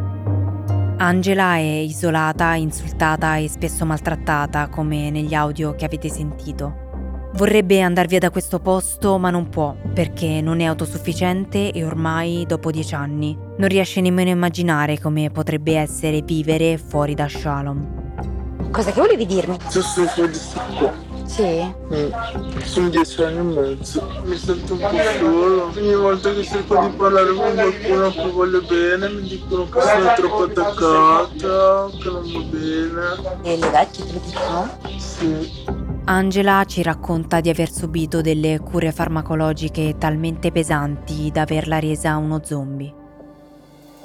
Angela 1.03 1.55
è 1.57 1.61
isolata, 1.61 2.53
insultata 2.57 3.37
e 3.37 3.49
spesso 3.49 3.87
maltrattata, 3.87 4.69
come 4.69 5.09
negli 5.11 5.33
audio 5.33 5.75
che 5.75 5.87
avete 5.87 6.11
sentito. 6.11 7.31
Vorrebbe 7.37 7.81
andar 7.81 8.07
via 8.07 8.19
da 8.19 8.29
questo 8.29 8.61
posto, 8.61 9.17
ma 9.17 9.31
non 9.31 9.49
può, 9.49 9.75
perché 9.95 10.43
non 10.43 10.61
è 10.61 10.65
autosufficiente 10.65 11.73
e 11.73 11.85
ormai, 11.85 12.45
dopo 12.47 12.71
dieci 12.71 12.95
anni, 12.95 13.35
non 13.35 13.69
riesce 13.69 14.03
nemmeno 14.03 14.29
a 14.29 14.35
immaginare 14.35 15.01
come 15.01 15.31
potrebbe 15.31 15.79
essere 15.79 16.21
vivere 16.21 16.77
fuori 16.77 17.15
da 17.15 17.27
Shalom. 17.27 18.69
Cosa 18.71 18.93
che 18.93 19.01
volevi 19.01 19.25
dirmi? 19.25 19.57
Giusto 19.71 20.03
un 20.03 20.13
po' 20.15 20.27
di 20.27 20.39
qua. 20.53 21.10
Sì? 21.31 21.75
Mm. 21.95 22.59
Sono 22.65 22.89
dieci 22.89 23.23
anni 23.23 23.39
e 23.39 23.43
mezzo. 23.43 24.05
Mi 24.25 24.37
sento 24.37 24.73
un 24.73 24.81
po' 24.81 24.89
solo. 25.21 25.73
Ogni 25.77 25.95
volta 25.95 26.35
che 26.35 26.43
cerco 26.43 26.77
di 26.81 26.89
parlare 26.97 27.33
con 27.33 27.55
qualcuno 27.55 28.07
a 28.07 28.13
cui 28.13 28.31
voglio 28.33 28.63
bene 28.63 29.09
mi 29.11 29.23
dicono 29.23 29.69
che 29.69 29.81
sono 29.81 30.13
troppo 30.17 30.43
attaccata, 30.43 31.89
che 32.03 32.11
non 32.11 32.33
va 32.33 32.41
bene. 32.51 33.43
E 33.43 33.57
le 33.57 33.71
vecchie 33.71 34.07
te 34.07 34.13
lo 34.13 34.21
dicono? 34.27 34.79
Sì. 34.99 35.65
Angela 36.07 36.65
ci 36.67 36.83
racconta 36.83 37.39
di 37.39 37.49
aver 37.49 37.71
subito 37.71 38.21
delle 38.21 38.59
cure 38.59 38.91
farmacologiche 38.91 39.95
talmente 39.99 40.51
pesanti 40.51 41.31
da 41.31 41.43
averla 41.43 41.79
resa 41.79 42.17
uno 42.17 42.41
zombie. 42.43 42.93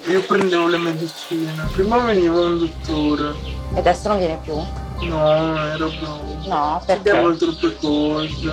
Io 0.06 0.22
prendevo 0.22 0.68
le 0.68 0.78
medicine, 0.78 1.52
prima 1.74 1.98
veniva 1.98 2.40
un 2.42 2.60
dottore. 2.60 3.34
E 3.74 3.80
adesso 3.80 4.10
non 4.10 4.20
viene 4.20 4.38
più? 4.44 4.54
No, 5.02 5.58
ero 5.74 5.92
bravo. 6.00 6.36
No, 6.48 6.82
perché? 6.86 7.10
Avevo 7.10 7.36
troppe 7.36 7.76
cose. 7.78 8.52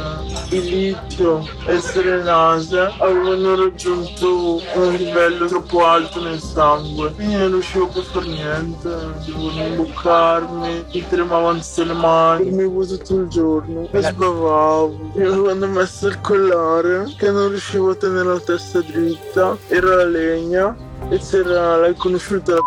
Il 0.50 0.64
litio 0.64 1.46
e 1.66 1.74
il 1.74 1.80
serenase 1.80 2.92
avevano 2.98 3.54
raggiunto 3.54 4.60
un 4.74 4.92
livello 4.92 5.46
troppo 5.46 5.84
alto 5.84 6.22
nel 6.22 6.40
sangue. 6.40 7.12
Quindi 7.12 7.36
non 7.36 7.52
riuscivo 7.52 7.88
più 7.88 8.00
a 8.00 8.04
fare 8.04 8.26
niente. 8.26 8.88
Dovevo 9.26 9.50
imboccarmi, 9.50 10.84
mi 10.92 11.08
tremavano 11.08 11.60
le 11.74 11.92
mani. 11.92 12.44
Dormivo 12.44 12.86
tutto 12.86 13.14
il 13.14 13.28
giorno 13.28 13.88
e 13.90 14.02
sbavavo. 14.02 15.10
Mi 15.14 15.24
avevano 15.24 15.66
messo 15.66 16.08
il 16.08 16.20
collare 16.20 17.12
che 17.16 17.30
non 17.30 17.48
riuscivo 17.48 17.90
a 17.90 17.94
tenere 17.94 18.24
la 18.24 18.40
testa 18.40 18.80
dritta. 18.80 19.56
Era 19.68 19.96
la 19.96 20.04
legna 20.04 20.76
e 21.08 21.18
c'era, 21.18 21.76
l'hai 21.76 21.94
conosciuta 21.94 22.54
la 22.54 22.60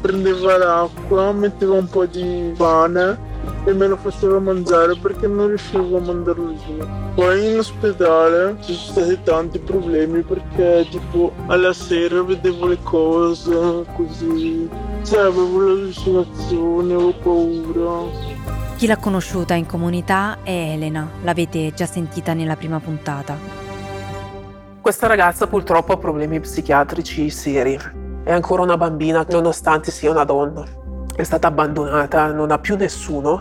prendeva 0.00 0.56
l'acqua, 0.56 1.32
metteva 1.32 1.74
un 1.74 1.88
po' 1.88 2.06
di 2.06 2.52
pane 2.56 3.30
e 3.64 3.72
me 3.72 3.86
lo 3.86 3.96
faceva 3.96 4.38
mangiare 4.38 4.96
perché 4.96 5.26
non 5.26 5.48
riuscivo 5.48 5.96
a 5.96 6.00
mandarlo 6.00 6.54
giù. 6.54 6.86
Poi 7.14 7.52
in 7.52 7.58
ospedale 7.58 8.56
ci 8.60 8.74
sono 8.74 9.04
stati 9.04 9.18
tanti 9.22 9.58
problemi 9.58 10.22
perché 10.22 10.86
tipo 10.90 11.32
alla 11.46 11.72
sera 11.72 12.22
vedevo 12.22 12.66
le 12.66 12.78
cose 12.82 13.84
così, 13.94 14.68
cioè 15.04 15.20
avevo 15.20 15.60
l'allucinazione, 15.60 16.94
avevo 16.94 17.12
paura. 17.22 18.30
Chi 18.76 18.86
l'ha 18.86 18.96
conosciuta 18.96 19.54
in 19.54 19.66
comunità 19.66 20.38
è 20.42 20.72
Elena, 20.74 21.08
l'avete 21.22 21.72
già 21.74 21.86
sentita 21.86 22.32
nella 22.32 22.56
prima 22.56 22.80
puntata. 22.80 23.36
Questa 24.80 25.06
ragazza 25.06 25.46
purtroppo 25.46 25.92
ha 25.92 25.96
problemi 25.96 26.40
psichiatrici 26.40 27.30
seri. 27.30 28.01
È 28.24 28.30
ancora 28.30 28.62
una 28.62 28.76
bambina 28.76 29.26
nonostante 29.28 29.90
sia 29.90 30.10
una 30.10 30.22
donna. 30.22 30.64
È 31.14 31.24
stata 31.24 31.48
abbandonata, 31.48 32.32
non 32.32 32.52
ha 32.52 32.58
più 32.58 32.76
nessuno. 32.76 33.40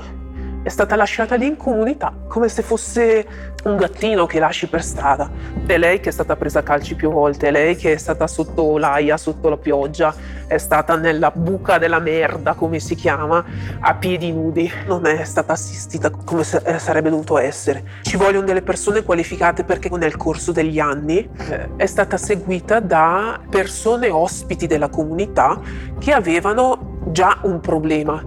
È 0.63 0.69
stata 0.69 0.95
lasciata 0.95 1.35
lì 1.35 1.45
in 1.45 1.55
comunità, 1.55 2.11
come 2.27 2.49
se 2.49 2.63
fosse 2.63 3.50
un 3.63 3.75
gattino 3.75 4.25
che 4.25 4.39
lasci 4.39 4.67
per 4.67 4.83
strada. 4.83 5.29
È 5.65 5.77
lei 5.77 5.99
che 5.99 6.09
è 6.09 6.11
stata 6.11 6.35
presa 6.35 6.59
a 6.59 6.63
calci 6.63 6.95
più 6.95 7.11
volte, 7.11 7.47
è 7.47 7.51
lei 7.51 7.75
che 7.75 7.93
è 7.93 7.97
stata 7.97 8.27
sotto 8.27 8.77
l'aia, 8.77 9.17
sotto 9.17 9.49
la 9.49 9.57
pioggia, 9.57 10.13
è 10.47 10.57
stata 10.57 10.95
nella 10.95 11.31
buca 11.31 11.77
della 11.77 11.99
merda, 11.99 12.53
come 12.53 12.79
si 12.79 12.95
chiama, 12.95 13.43
a 13.79 13.95
piedi 13.95 14.31
nudi. 14.31 14.69
Non 14.87 15.05
è 15.05 15.23
stata 15.23 15.53
assistita 15.53 16.09
come 16.09 16.43
sarebbe 16.43 17.09
dovuto 17.09 17.37
essere. 17.37 17.83
Ci 18.01 18.17
vogliono 18.17 18.45
delle 18.45 18.61
persone 18.61 19.03
qualificate 19.03 19.63
perché 19.63 19.89
nel 19.91 20.17
corso 20.17 20.51
degli 20.51 20.79
anni 20.79 21.29
eh, 21.37 21.69
è 21.75 21.85
stata 21.85 22.17
seguita 22.17 22.79
da 22.79 23.39
persone 23.49 24.09
ospiti 24.09 24.67
della 24.67 24.89
comunità 24.89 25.59
che 25.99 26.11
avevano 26.11 26.99
già 27.11 27.39
un 27.43 27.59
problema 27.59 28.23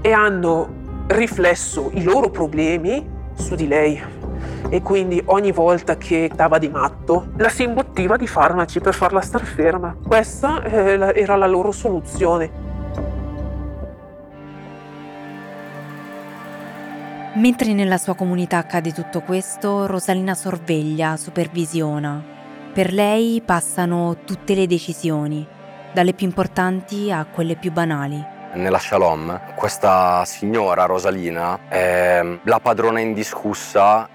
e 0.00 0.12
hanno 0.12 0.76
riflesso 1.08 1.90
i 1.94 2.02
loro 2.02 2.30
problemi 2.30 3.16
su 3.34 3.54
di 3.54 3.66
lei 3.66 4.00
e 4.68 4.82
quindi 4.82 5.22
ogni 5.26 5.52
volta 5.52 5.96
che 5.96 6.30
dava 6.34 6.58
di 6.58 6.68
matto 6.68 7.28
la 7.36 7.48
si 7.48 7.62
imbottiva 7.62 8.16
di 8.16 8.26
farmaci 8.26 8.80
per 8.80 8.94
farla 8.94 9.20
star 9.20 9.42
ferma. 9.42 9.96
Questa 10.06 10.62
eh, 10.62 11.12
era 11.14 11.36
la 11.36 11.46
loro 11.46 11.72
soluzione. 11.72 12.66
Mentre 17.34 17.72
nella 17.72 17.98
sua 17.98 18.14
comunità 18.14 18.58
accade 18.58 18.92
tutto 18.92 19.20
questo, 19.20 19.86
Rosalina 19.86 20.34
sorveglia, 20.34 21.16
supervisiona. 21.16 22.20
Per 22.72 22.92
lei 22.92 23.40
passano 23.44 24.16
tutte 24.24 24.54
le 24.54 24.66
decisioni, 24.66 25.46
dalle 25.92 26.14
più 26.14 26.26
importanti 26.26 27.12
a 27.12 27.24
quelle 27.26 27.56
più 27.56 27.70
banali 27.70 28.36
nella 28.54 28.78
Shalom, 28.78 29.54
questa 29.54 30.24
signora 30.24 30.86
Rosalina 30.86 31.68
è 31.68 32.20
la 32.42 32.60
padrona 32.60 33.00
indiscussa, 33.00 34.08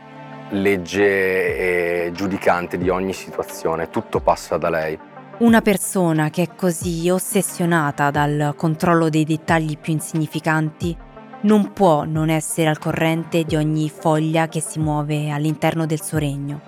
legge 0.50 2.06
e 2.06 2.12
giudicante 2.14 2.78
di 2.78 2.90
ogni 2.90 3.14
situazione, 3.14 3.90
tutto 3.90 4.20
passa 4.20 4.58
da 4.58 4.70
lei. 4.70 4.98
Una 5.40 5.62
persona 5.62 6.30
che 6.30 6.44
è 6.44 6.56
così 6.56 7.10
ossessionata 7.10 8.12
dal 8.12 8.54
controllo 8.56 9.10
dei 9.10 9.26
dettagli 9.26 9.78
più 9.78 9.94
insignificanti 9.94 10.96
non 11.42 11.74
può 11.74 12.04
non 12.06 12.30
essere 12.30 12.70
al 12.70 12.78
corrente 12.78 13.44
di 13.44 13.56
ogni 13.56 13.90
foglia 13.90 14.48
che 14.48 14.62
si 14.62 14.80
muove 14.80 15.32
all'interno 15.32 15.86
del 15.86 16.02
suo 16.02 16.20
regno. 16.20 16.62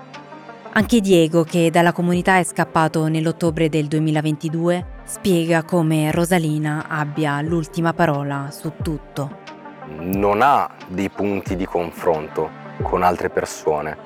Anche 0.74 1.00
Diego, 1.00 1.44
che 1.44 1.70
dalla 1.72 1.94
comunità 1.94 2.38
è 2.38 2.44
scappato 2.44 3.08
nell'ottobre 3.08 3.70
del 3.70 3.86
2022, 3.86 4.86
spiega 5.06 5.64
come 5.64 6.12
Rosalina 6.12 6.88
abbia 6.90 7.40
l'ultima 7.42 7.94
parola 7.94 8.50
su 8.52 8.74
tutto. 8.82 9.44
Non 9.86 10.42
ha 10.42 10.70
dei 10.88 11.10
punti 11.10 11.56
di 11.56 11.66
confronto 11.66 12.64
con 12.82 13.04
altre 13.04 13.30
persone, 13.30 13.98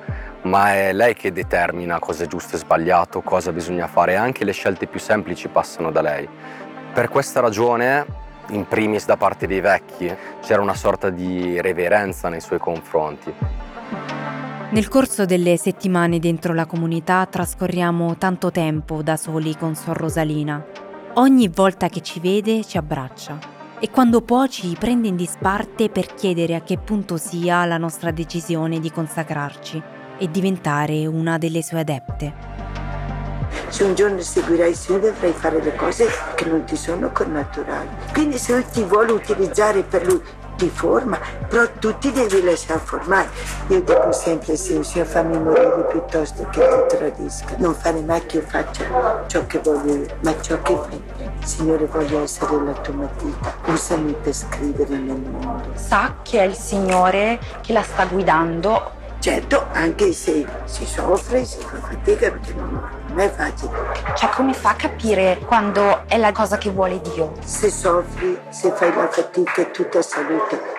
ma 0.42 0.74
è 0.74 0.92
lei 0.92 1.14
che 1.14 1.32
determina 1.32 1.98
cosa 1.98 2.24
è 2.24 2.26
giusto 2.26 2.56
e 2.56 2.58
sbagliato, 2.58 3.20
cosa 3.20 3.52
bisogna 3.52 3.86
fare 3.86 4.16
anche 4.16 4.44
le 4.44 4.52
scelte 4.52 4.86
più 4.86 4.98
semplici 4.98 5.48
passano 5.48 5.90
da 5.90 6.00
lei. 6.00 6.28
Per 6.92 7.08
questa 7.08 7.40
ragione, 7.40 8.06
in 8.48 8.66
primis 8.66 9.04
da 9.06 9.16
parte 9.16 9.46
dei 9.46 9.60
vecchi, 9.60 10.12
c'era 10.40 10.62
una 10.62 10.74
sorta 10.74 11.10
di 11.10 11.60
reverenza 11.60 12.28
nei 12.28 12.40
suoi 12.40 12.58
confronti. 12.58 13.32
Nel 14.70 14.88
corso 14.88 15.24
delle 15.24 15.56
settimane 15.56 16.18
dentro 16.18 16.54
la 16.54 16.66
comunità 16.66 17.26
trascorriamo 17.26 18.16
tanto 18.16 18.50
tempo 18.50 19.02
da 19.02 19.16
soli 19.16 19.56
con 19.56 19.74
Sor 19.74 19.96
Rosalina. 19.96 20.64
Ogni 21.14 21.48
volta 21.48 21.88
che 21.88 22.02
ci 22.02 22.20
vede 22.20 22.64
ci 22.64 22.76
abbraccia 22.76 23.59
e 23.82 23.90
quando 23.90 24.20
può 24.20 24.46
ci 24.46 24.76
prende 24.78 25.08
in 25.08 25.16
disparte 25.16 25.88
per 25.88 26.14
chiedere 26.14 26.54
a 26.54 26.60
che 26.60 26.76
punto 26.76 27.16
sia 27.16 27.64
la 27.64 27.78
nostra 27.78 28.10
decisione 28.10 28.78
di 28.78 28.90
consacrarci 28.92 29.82
e 30.18 30.30
diventare 30.30 31.06
una 31.06 31.38
delle 31.38 31.62
sue 31.62 31.80
adepte. 31.80 32.34
Se 33.68 33.84
un 33.84 33.94
giorno 33.94 34.20
seguirai 34.20 34.74
Signore 34.74 35.12
dovrai 35.12 35.32
fare 35.32 35.62
le 35.62 35.74
cose 35.74 36.06
che 36.34 36.44
non 36.44 36.64
ti 36.64 36.76
sono 36.76 37.10
connaturali. 37.10 37.88
Quindi 38.12 38.36
se 38.36 38.52
Lui 38.52 38.64
ti 38.70 38.82
vuole 38.82 39.12
utilizzare 39.12 39.82
per 39.82 40.04
Lui 40.04 40.20
ti 40.60 40.68
forma, 40.68 41.18
però 41.48 41.66
tu 41.78 41.96
ti 41.96 42.12
devi 42.12 42.42
lasciare 42.44 42.80
formare. 42.80 43.28
Io 43.68 43.80
dico 43.80 44.12
sempre 44.12 44.56
sì, 44.56 44.82
Signore 44.82 45.06
fammi 45.06 45.38
morire 45.38 45.86
piuttosto 45.88 46.46
che 46.50 46.60
ti 46.60 46.96
tradisca. 46.96 47.54
Non 47.56 47.74
fare 47.74 48.02
mai 48.02 48.24
che 48.26 48.36
io 48.36 48.42
faccia 48.46 49.24
ciò 49.26 49.46
che 49.46 49.58
voglio 49.60 49.94
io, 49.94 50.06
ma 50.20 50.38
ciò 50.42 50.60
che 50.60 50.76
fai 50.76 51.02
te. 51.16 51.30
Signore 51.46 51.86
voglio 51.86 52.22
essere 52.22 52.62
la 52.62 52.72
tua 52.72 52.94
matita, 52.94 53.54
usami 53.66 54.14
per 54.20 54.34
scrivere 54.34 54.98
nel 54.98 55.18
mondo. 55.18 55.70
Sa 55.74 56.16
che 56.22 56.40
è 56.40 56.42
il 56.42 56.54
Signore 56.54 57.38
che 57.62 57.72
la 57.72 57.82
sta 57.82 58.04
guidando 58.04 58.98
Certo, 59.20 59.66
anche 59.72 60.14
se 60.14 60.46
si 60.64 60.86
soffre, 60.86 61.44
si 61.44 61.58
fa 61.58 61.76
fatica 61.76 62.30
perché 62.30 62.54
non, 62.54 62.80
non 63.08 63.18
è 63.18 63.30
facile. 63.30 63.70
Cioè, 64.16 64.30
come 64.30 64.54
fa 64.54 64.70
a 64.70 64.74
capire 64.74 65.38
quando 65.44 66.08
è 66.08 66.16
la 66.16 66.32
cosa 66.32 66.56
che 66.56 66.70
vuole 66.70 67.02
Dio? 67.02 67.34
Se 67.44 67.68
soffri, 67.68 68.38
se 68.48 68.70
fai 68.70 68.90
la 68.94 69.06
fatica, 69.08 69.60
è 69.60 69.70
tutta 69.72 70.00
salute. 70.00 70.78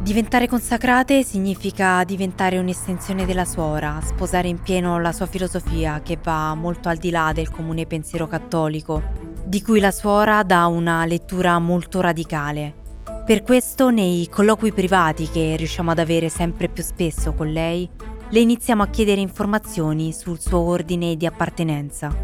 Diventare 0.00 0.48
consacrate 0.48 1.22
significa 1.22 2.02
diventare 2.04 2.56
un'estensione 2.56 3.26
della 3.26 3.44
suora, 3.44 4.00
sposare 4.02 4.48
in 4.48 4.58
pieno 4.58 4.98
la 4.98 5.12
sua 5.12 5.26
filosofia 5.26 6.00
che 6.02 6.18
va 6.22 6.54
molto 6.54 6.88
al 6.88 6.96
di 6.96 7.10
là 7.10 7.32
del 7.34 7.50
comune 7.50 7.84
pensiero 7.84 8.26
cattolico 8.26 9.31
di 9.52 9.60
cui 9.60 9.80
la 9.80 9.90
suora 9.90 10.42
dà 10.44 10.64
una 10.64 11.04
lettura 11.04 11.58
molto 11.58 12.00
radicale. 12.00 12.72
Per 13.26 13.42
questo 13.42 13.90
nei 13.90 14.26
colloqui 14.30 14.72
privati 14.72 15.28
che 15.28 15.56
riusciamo 15.58 15.90
ad 15.90 15.98
avere 15.98 16.30
sempre 16.30 16.68
più 16.68 16.82
spesso 16.82 17.34
con 17.34 17.48
lei, 17.52 17.86
le 18.30 18.40
iniziamo 18.40 18.82
a 18.82 18.86
chiedere 18.86 19.20
informazioni 19.20 20.14
sul 20.14 20.40
suo 20.40 20.60
ordine 20.60 21.16
di 21.16 21.26
appartenenza. 21.26 22.16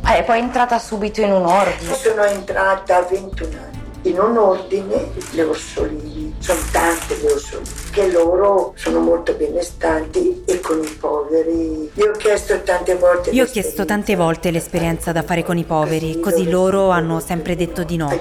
Ah, 0.00 0.16
e 0.16 0.22
poi 0.22 0.38
è 0.38 0.42
entrata 0.42 0.78
subito 0.78 1.20
in 1.20 1.32
un 1.32 1.44
ordine. 1.44 1.94
Sono 1.94 2.22
entrata 2.22 2.96
a 2.96 3.02
21 3.02 3.50
anni 3.50 4.10
in 4.10 4.18
un 4.18 4.38
ordine, 4.38 5.10
le 5.32 5.42
Orsolini, 5.42 6.23
sono 6.44 6.60
tante 6.72 7.16
le 7.22 7.32
Orsolini, 7.32 7.70
che 7.90 8.10
loro 8.10 8.74
sono 8.76 9.00
molto 9.00 9.32
benestanti 9.32 10.42
e 10.44 10.60
con 10.60 10.78
i 10.82 10.96
poveri. 11.00 11.90
Io 11.94 12.10
ho 12.10 12.16
chiesto 12.18 12.60
tante 12.60 12.94
volte... 12.96 13.30
Io 13.30 13.44
ho 13.44 13.46
chiesto 13.46 13.86
tante 13.86 14.14
volte 14.14 14.50
l'esperienza 14.50 15.10
da 15.10 15.22
fare 15.22 15.42
con 15.42 15.56
i 15.56 15.64
poveri, 15.64 16.20
così 16.20 16.50
loro 16.50 16.90
hanno 16.90 17.18
sempre 17.20 17.56
detto 17.56 17.82
di 17.82 17.96
no. 17.96 18.12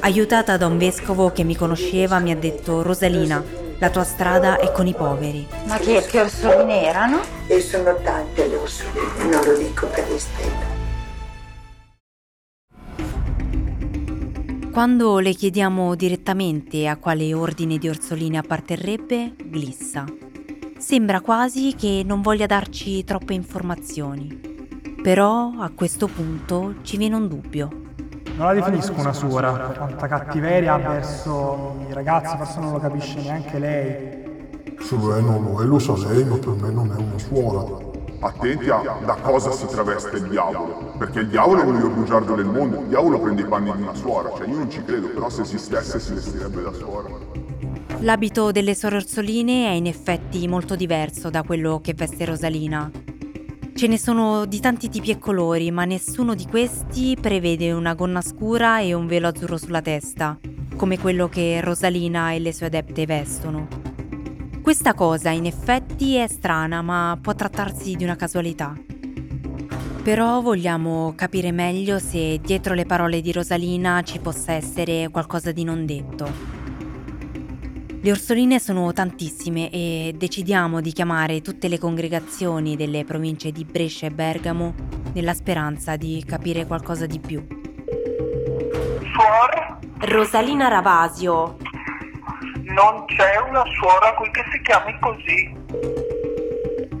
Aiutata 0.00 0.56
da 0.56 0.66
un 0.66 0.78
vescovo 0.78 1.30
che 1.30 1.44
mi 1.44 1.54
conosceva, 1.54 2.18
mi 2.18 2.32
ha 2.32 2.36
detto 2.36 2.82
Rosalina, 2.82 3.40
la 3.78 3.88
tua 3.88 4.02
strada 4.02 4.58
è 4.58 4.72
con 4.72 4.88
i 4.88 4.94
poveri. 4.94 5.46
Ma 5.66 5.78
che, 5.78 6.04
che 6.04 6.20
orsoline 6.22 6.84
erano? 6.84 7.20
E 7.46 7.60
sono 7.60 7.96
tante 8.02 8.48
le 8.48 8.56
Orsoline, 8.56 9.30
non 9.30 9.44
lo 9.44 9.56
dico 9.56 9.86
per 9.86 10.06
estendere. 10.12 10.69
Quando 14.72 15.18
le 15.18 15.32
chiediamo 15.32 15.96
direttamente 15.96 16.86
a 16.86 16.96
quale 16.96 17.34
ordine 17.34 17.76
di 17.76 17.88
orsoline 17.88 18.38
apparterrebbe, 18.38 19.34
glissa. 19.44 20.04
Sembra 20.78 21.20
quasi 21.20 21.74
che 21.74 22.02
non 22.06 22.22
voglia 22.22 22.46
darci 22.46 23.02
troppe 23.02 23.34
informazioni. 23.34 24.28
Però 25.02 25.54
a 25.58 25.72
questo 25.74 26.06
punto 26.06 26.76
ci 26.82 26.98
viene 26.98 27.16
un 27.16 27.26
dubbio. 27.26 27.68
Non 28.36 28.46
la 28.46 28.52
definisco 28.54 28.94
una 28.96 29.12
suora, 29.12 29.50
quanta 29.76 30.06
cattiveria 30.06 30.76
verso 30.78 31.84
i 31.88 31.92
ragazzi, 31.92 32.36
forse 32.36 32.60
non 32.60 32.70
lo 32.70 32.78
capisce 32.78 33.20
neanche 33.20 33.58
lei. 33.58 34.78
Se 34.78 34.96
lo 34.96 35.16
è 35.16 35.20
non 35.20 35.42
lo 35.42 35.62
è, 35.62 35.64
lo 35.64 35.80
sa 35.80 35.96
lei, 35.96 36.24
ma 36.24 36.38
per 36.38 36.54
me 36.54 36.70
non 36.70 36.92
è 36.92 36.96
una 36.96 37.18
suora. 37.18 37.89
Attenti 38.22 38.68
a 38.68 38.98
da 39.02 39.14
cosa 39.14 39.50
si 39.50 39.66
traveste 39.66 40.18
il 40.18 40.28
diavolo, 40.28 40.92
perché 40.98 41.20
il 41.20 41.28
diavolo 41.28 41.62
è 41.62 41.64
l'unico 41.64 41.88
bugiardo 41.88 42.34
del 42.34 42.44
mondo, 42.44 42.80
il 42.80 42.88
diavolo 42.88 43.18
prende 43.18 43.40
i 43.40 43.46
panni 43.46 43.74
di 43.74 43.80
una 43.80 43.94
suora, 43.94 44.30
cioè 44.36 44.46
io 44.46 44.58
non 44.58 44.70
ci 44.70 44.84
credo, 44.84 45.08
però 45.08 45.30
se 45.30 45.40
esistesse 45.40 45.98
si 45.98 46.12
vestirebbe 46.12 46.62
da 46.62 46.72
suora. 46.72 47.08
L'abito 48.00 48.52
delle 48.52 48.74
suore 48.74 48.96
orsoline 48.96 49.68
è 49.68 49.72
in 49.72 49.86
effetti 49.86 50.46
molto 50.48 50.76
diverso 50.76 51.30
da 51.30 51.42
quello 51.42 51.80
che 51.82 51.94
veste 51.94 52.26
Rosalina. 52.26 52.90
Ce 53.74 53.86
ne 53.86 53.98
sono 53.98 54.44
di 54.44 54.60
tanti 54.60 54.90
tipi 54.90 55.12
e 55.12 55.18
colori, 55.18 55.70
ma 55.70 55.86
nessuno 55.86 56.34
di 56.34 56.46
questi 56.46 57.16
prevede 57.18 57.72
una 57.72 57.94
gonna 57.94 58.20
scura 58.20 58.80
e 58.80 58.92
un 58.92 59.06
velo 59.06 59.28
azzurro 59.28 59.56
sulla 59.56 59.80
testa, 59.80 60.38
come 60.76 60.98
quello 60.98 61.30
che 61.30 61.62
Rosalina 61.62 62.32
e 62.32 62.38
le 62.40 62.52
sue 62.52 62.66
adepte 62.66 63.06
vestono. 63.06 63.89
Questa 64.62 64.92
cosa 64.94 65.30
in 65.30 65.46
effetti 65.46 66.16
è 66.16 66.26
strana, 66.28 66.82
ma 66.82 67.18
può 67.20 67.34
trattarsi 67.34 67.96
di 67.96 68.04
una 68.04 68.14
casualità. 68.14 68.74
Però 70.02 70.40
vogliamo 70.42 71.14
capire 71.16 71.50
meglio 71.50 71.98
se 71.98 72.38
dietro 72.42 72.74
le 72.74 72.84
parole 72.84 73.20
di 73.20 73.32
Rosalina 73.32 74.02
ci 74.02 74.18
possa 74.18 74.52
essere 74.52 75.08
qualcosa 75.08 75.50
di 75.50 75.64
non 75.64 75.86
detto. 75.86 76.58
Le 78.02 78.10
orsoline 78.10 78.58
sono 78.58 78.92
tantissime 78.92 79.70
e 79.70 80.14
decidiamo 80.16 80.80
di 80.80 80.92
chiamare 80.92 81.40
tutte 81.40 81.68
le 81.68 81.78
congregazioni 81.78 82.76
delle 82.76 83.04
province 83.04 83.50
di 83.52 83.64
Brescia 83.64 84.06
e 84.06 84.10
Bergamo 84.10 84.74
nella 85.14 85.34
speranza 85.34 85.96
di 85.96 86.22
capire 86.26 86.66
qualcosa 86.66 87.06
di 87.06 87.18
più. 87.18 87.44
Suor? 89.12 89.78
Rosalina 89.98 90.68
Ravasio, 90.68 91.56
non 92.80 93.04
c'è 93.04 93.36
una 93.36 93.62
suora 93.78 94.14
qui 94.14 94.30
che 94.30 94.42
si 94.50 94.60
chiami 94.62 94.98
così. 95.00 95.54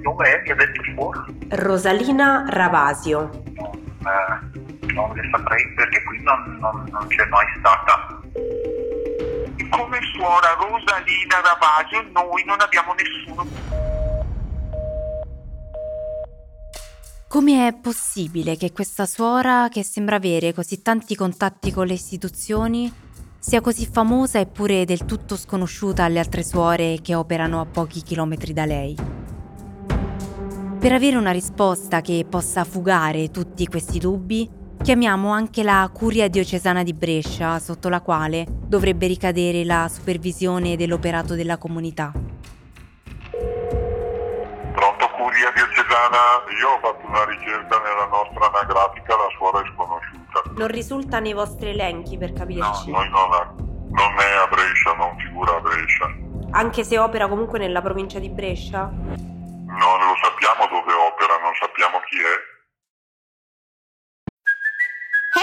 Dov'è 0.02 0.42
che 0.42 0.52
ha 0.52 0.54
detto 0.54 0.82
suora? 0.94 1.24
Rosalina 1.48 2.44
Ravasio. 2.48 3.30
Eh, 3.30 4.92
non 4.92 5.14
le 5.14 5.28
saprei 5.30 5.72
perché 5.74 6.02
qui 6.04 6.22
non, 6.22 6.58
non, 6.60 6.86
non 6.90 7.06
c'è 7.08 7.24
mai 7.26 7.46
stata. 7.58 8.20
Come 9.70 9.98
suora 10.14 10.52
Rosalina 10.58 11.40
Ravasio 11.42 12.02
noi 12.12 12.44
non 12.44 12.60
abbiamo 12.60 12.92
nessuno. 12.92 13.46
Come 17.26 17.68
è 17.68 17.72
possibile 17.72 18.56
che 18.56 18.72
questa 18.72 19.06
suora, 19.06 19.68
che 19.70 19.84
sembra 19.84 20.16
avere 20.16 20.52
così 20.52 20.82
tanti 20.82 21.14
contatti 21.14 21.70
con 21.70 21.86
le 21.86 21.92
istituzioni, 21.94 22.92
sia 23.40 23.62
così 23.62 23.86
famosa 23.86 24.38
eppure 24.38 24.84
del 24.84 25.06
tutto 25.06 25.34
sconosciuta 25.34 26.04
alle 26.04 26.18
altre 26.18 26.44
suore 26.44 26.98
che 27.02 27.14
operano 27.14 27.60
a 27.60 27.66
pochi 27.66 28.02
chilometri 28.02 28.52
da 28.52 28.66
lei. 28.66 28.94
Per 30.78 30.92
avere 30.92 31.16
una 31.16 31.30
risposta 31.30 32.02
che 32.02 32.26
possa 32.28 32.64
fugare 32.64 33.30
tutti 33.30 33.66
questi 33.66 33.98
dubbi, 33.98 34.48
chiamiamo 34.82 35.30
anche 35.30 35.62
la 35.62 35.90
Curia 35.92 36.28
diocesana 36.28 36.82
di 36.82 36.92
Brescia, 36.92 37.58
sotto 37.58 37.88
la 37.88 38.00
quale 38.02 38.46
dovrebbe 38.66 39.06
ricadere 39.06 39.64
la 39.64 39.90
supervisione 39.92 40.76
dell'operato 40.76 41.34
della 41.34 41.56
comunità. 41.58 42.12
Pronto 44.72 45.08
Curia 45.10 45.50
diocesana? 45.52 46.42
Io 46.60 46.68
ho 46.70 46.78
fatto 46.80 47.06
una 47.06 47.24
ricerca 47.24 47.78
nella 47.80 48.06
nostra 48.06 48.46
anagrafica, 48.46 49.16
la 49.16 49.28
suora 49.36 49.60
è 49.60 49.70
sconosciuta. 49.74 50.42
Non 50.56 50.68
risulta 50.68 51.18
nei 51.20 51.32
vostri 51.32 51.70
elenchi 51.70 52.16
per 52.18 52.32
No, 52.32 52.38
capirci. 52.38 52.90
noi 52.90 53.08
non, 53.10 53.32
è- 53.34 53.46
non 53.90 54.18
è 54.18 54.32
a 54.36 54.46
Brescia, 54.46 54.92
non 54.94 55.16
figura 55.18 55.56
a 55.56 55.60
Brescia. 55.60 56.06
Anche 56.52 56.84
se 56.84 56.98
opera 56.98 57.28
comunque 57.28 57.58
nella 57.58 57.80
provincia 57.82 58.18
di 58.18 58.28
Brescia? 58.28 58.82
Non 58.90 59.98
lo 60.02 60.14
sappiamo 60.22 60.66
dove 60.68 60.92
opera, 60.92 61.38
non 61.42 61.54
sappiamo 61.60 62.00
chi 62.06 62.16
è. 62.18 62.49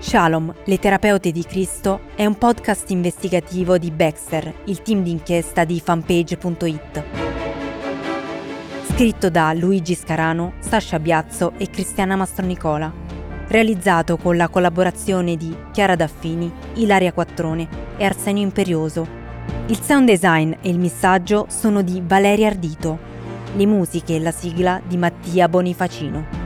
Shalom, 0.00 0.50
le 0.64 0.78
terapeute 0.78 1.30
di 1.30 1.44
Cristo 1.44 2.00
è 2.14 2.24
un 2.24 2.38
podcast 2.38 2.88
investigativo 2.88 3.76
di 3.76 3.90
Baxter, 3.90 4.50
il 4.64 4.80
team 4.80 5.02
d'inchiesta 5.02 5.64
di 5.64 5.78
fanpage.it. 5.78 7.02
Scritto 8.88 9.28
da 9.28 9.52
Luigi 9.52 9.94
Scarano, 9.94 10.54
Sasha 10.60 10.98
Biazzo 10.98 11.52
e 11.58 11.68
Cristiana 11.68 12.16
Mastronicola. 12.16 12.90
Realizzato 13.48 14.16
con 14.16 14.38
la 14.38 14.48
collaborazione 14.48 15.36
di 15.36 15.54
Chiara 15.70 15.96
Daffini, 15.96 16.50
Ilaria 16.76 17.12
Quattrone 17.12 17.68
e 17.98 18.04
Arsenio 18.06 18.42
Imperioso. 18.42 19.06
Il 19.66 19.82
sound 19.82 20.06
design 20.06 20.52
e 20.62 20.70
il 20.70 20.78
missaggio 20.78 21.44
sono 21.50 21.82
di 21.82 22.02
Valeria 22.02 22.46
Ardito. 22.46 22.98
Le 23.54 23.66
musiche 23.66 24.14
e 24.14 24.20
la 24.20 24.32
sigla 24.32 24.80
di 24.82 24.96
Mattia 24.96 25.46
Bonifacino. 25.46 26.39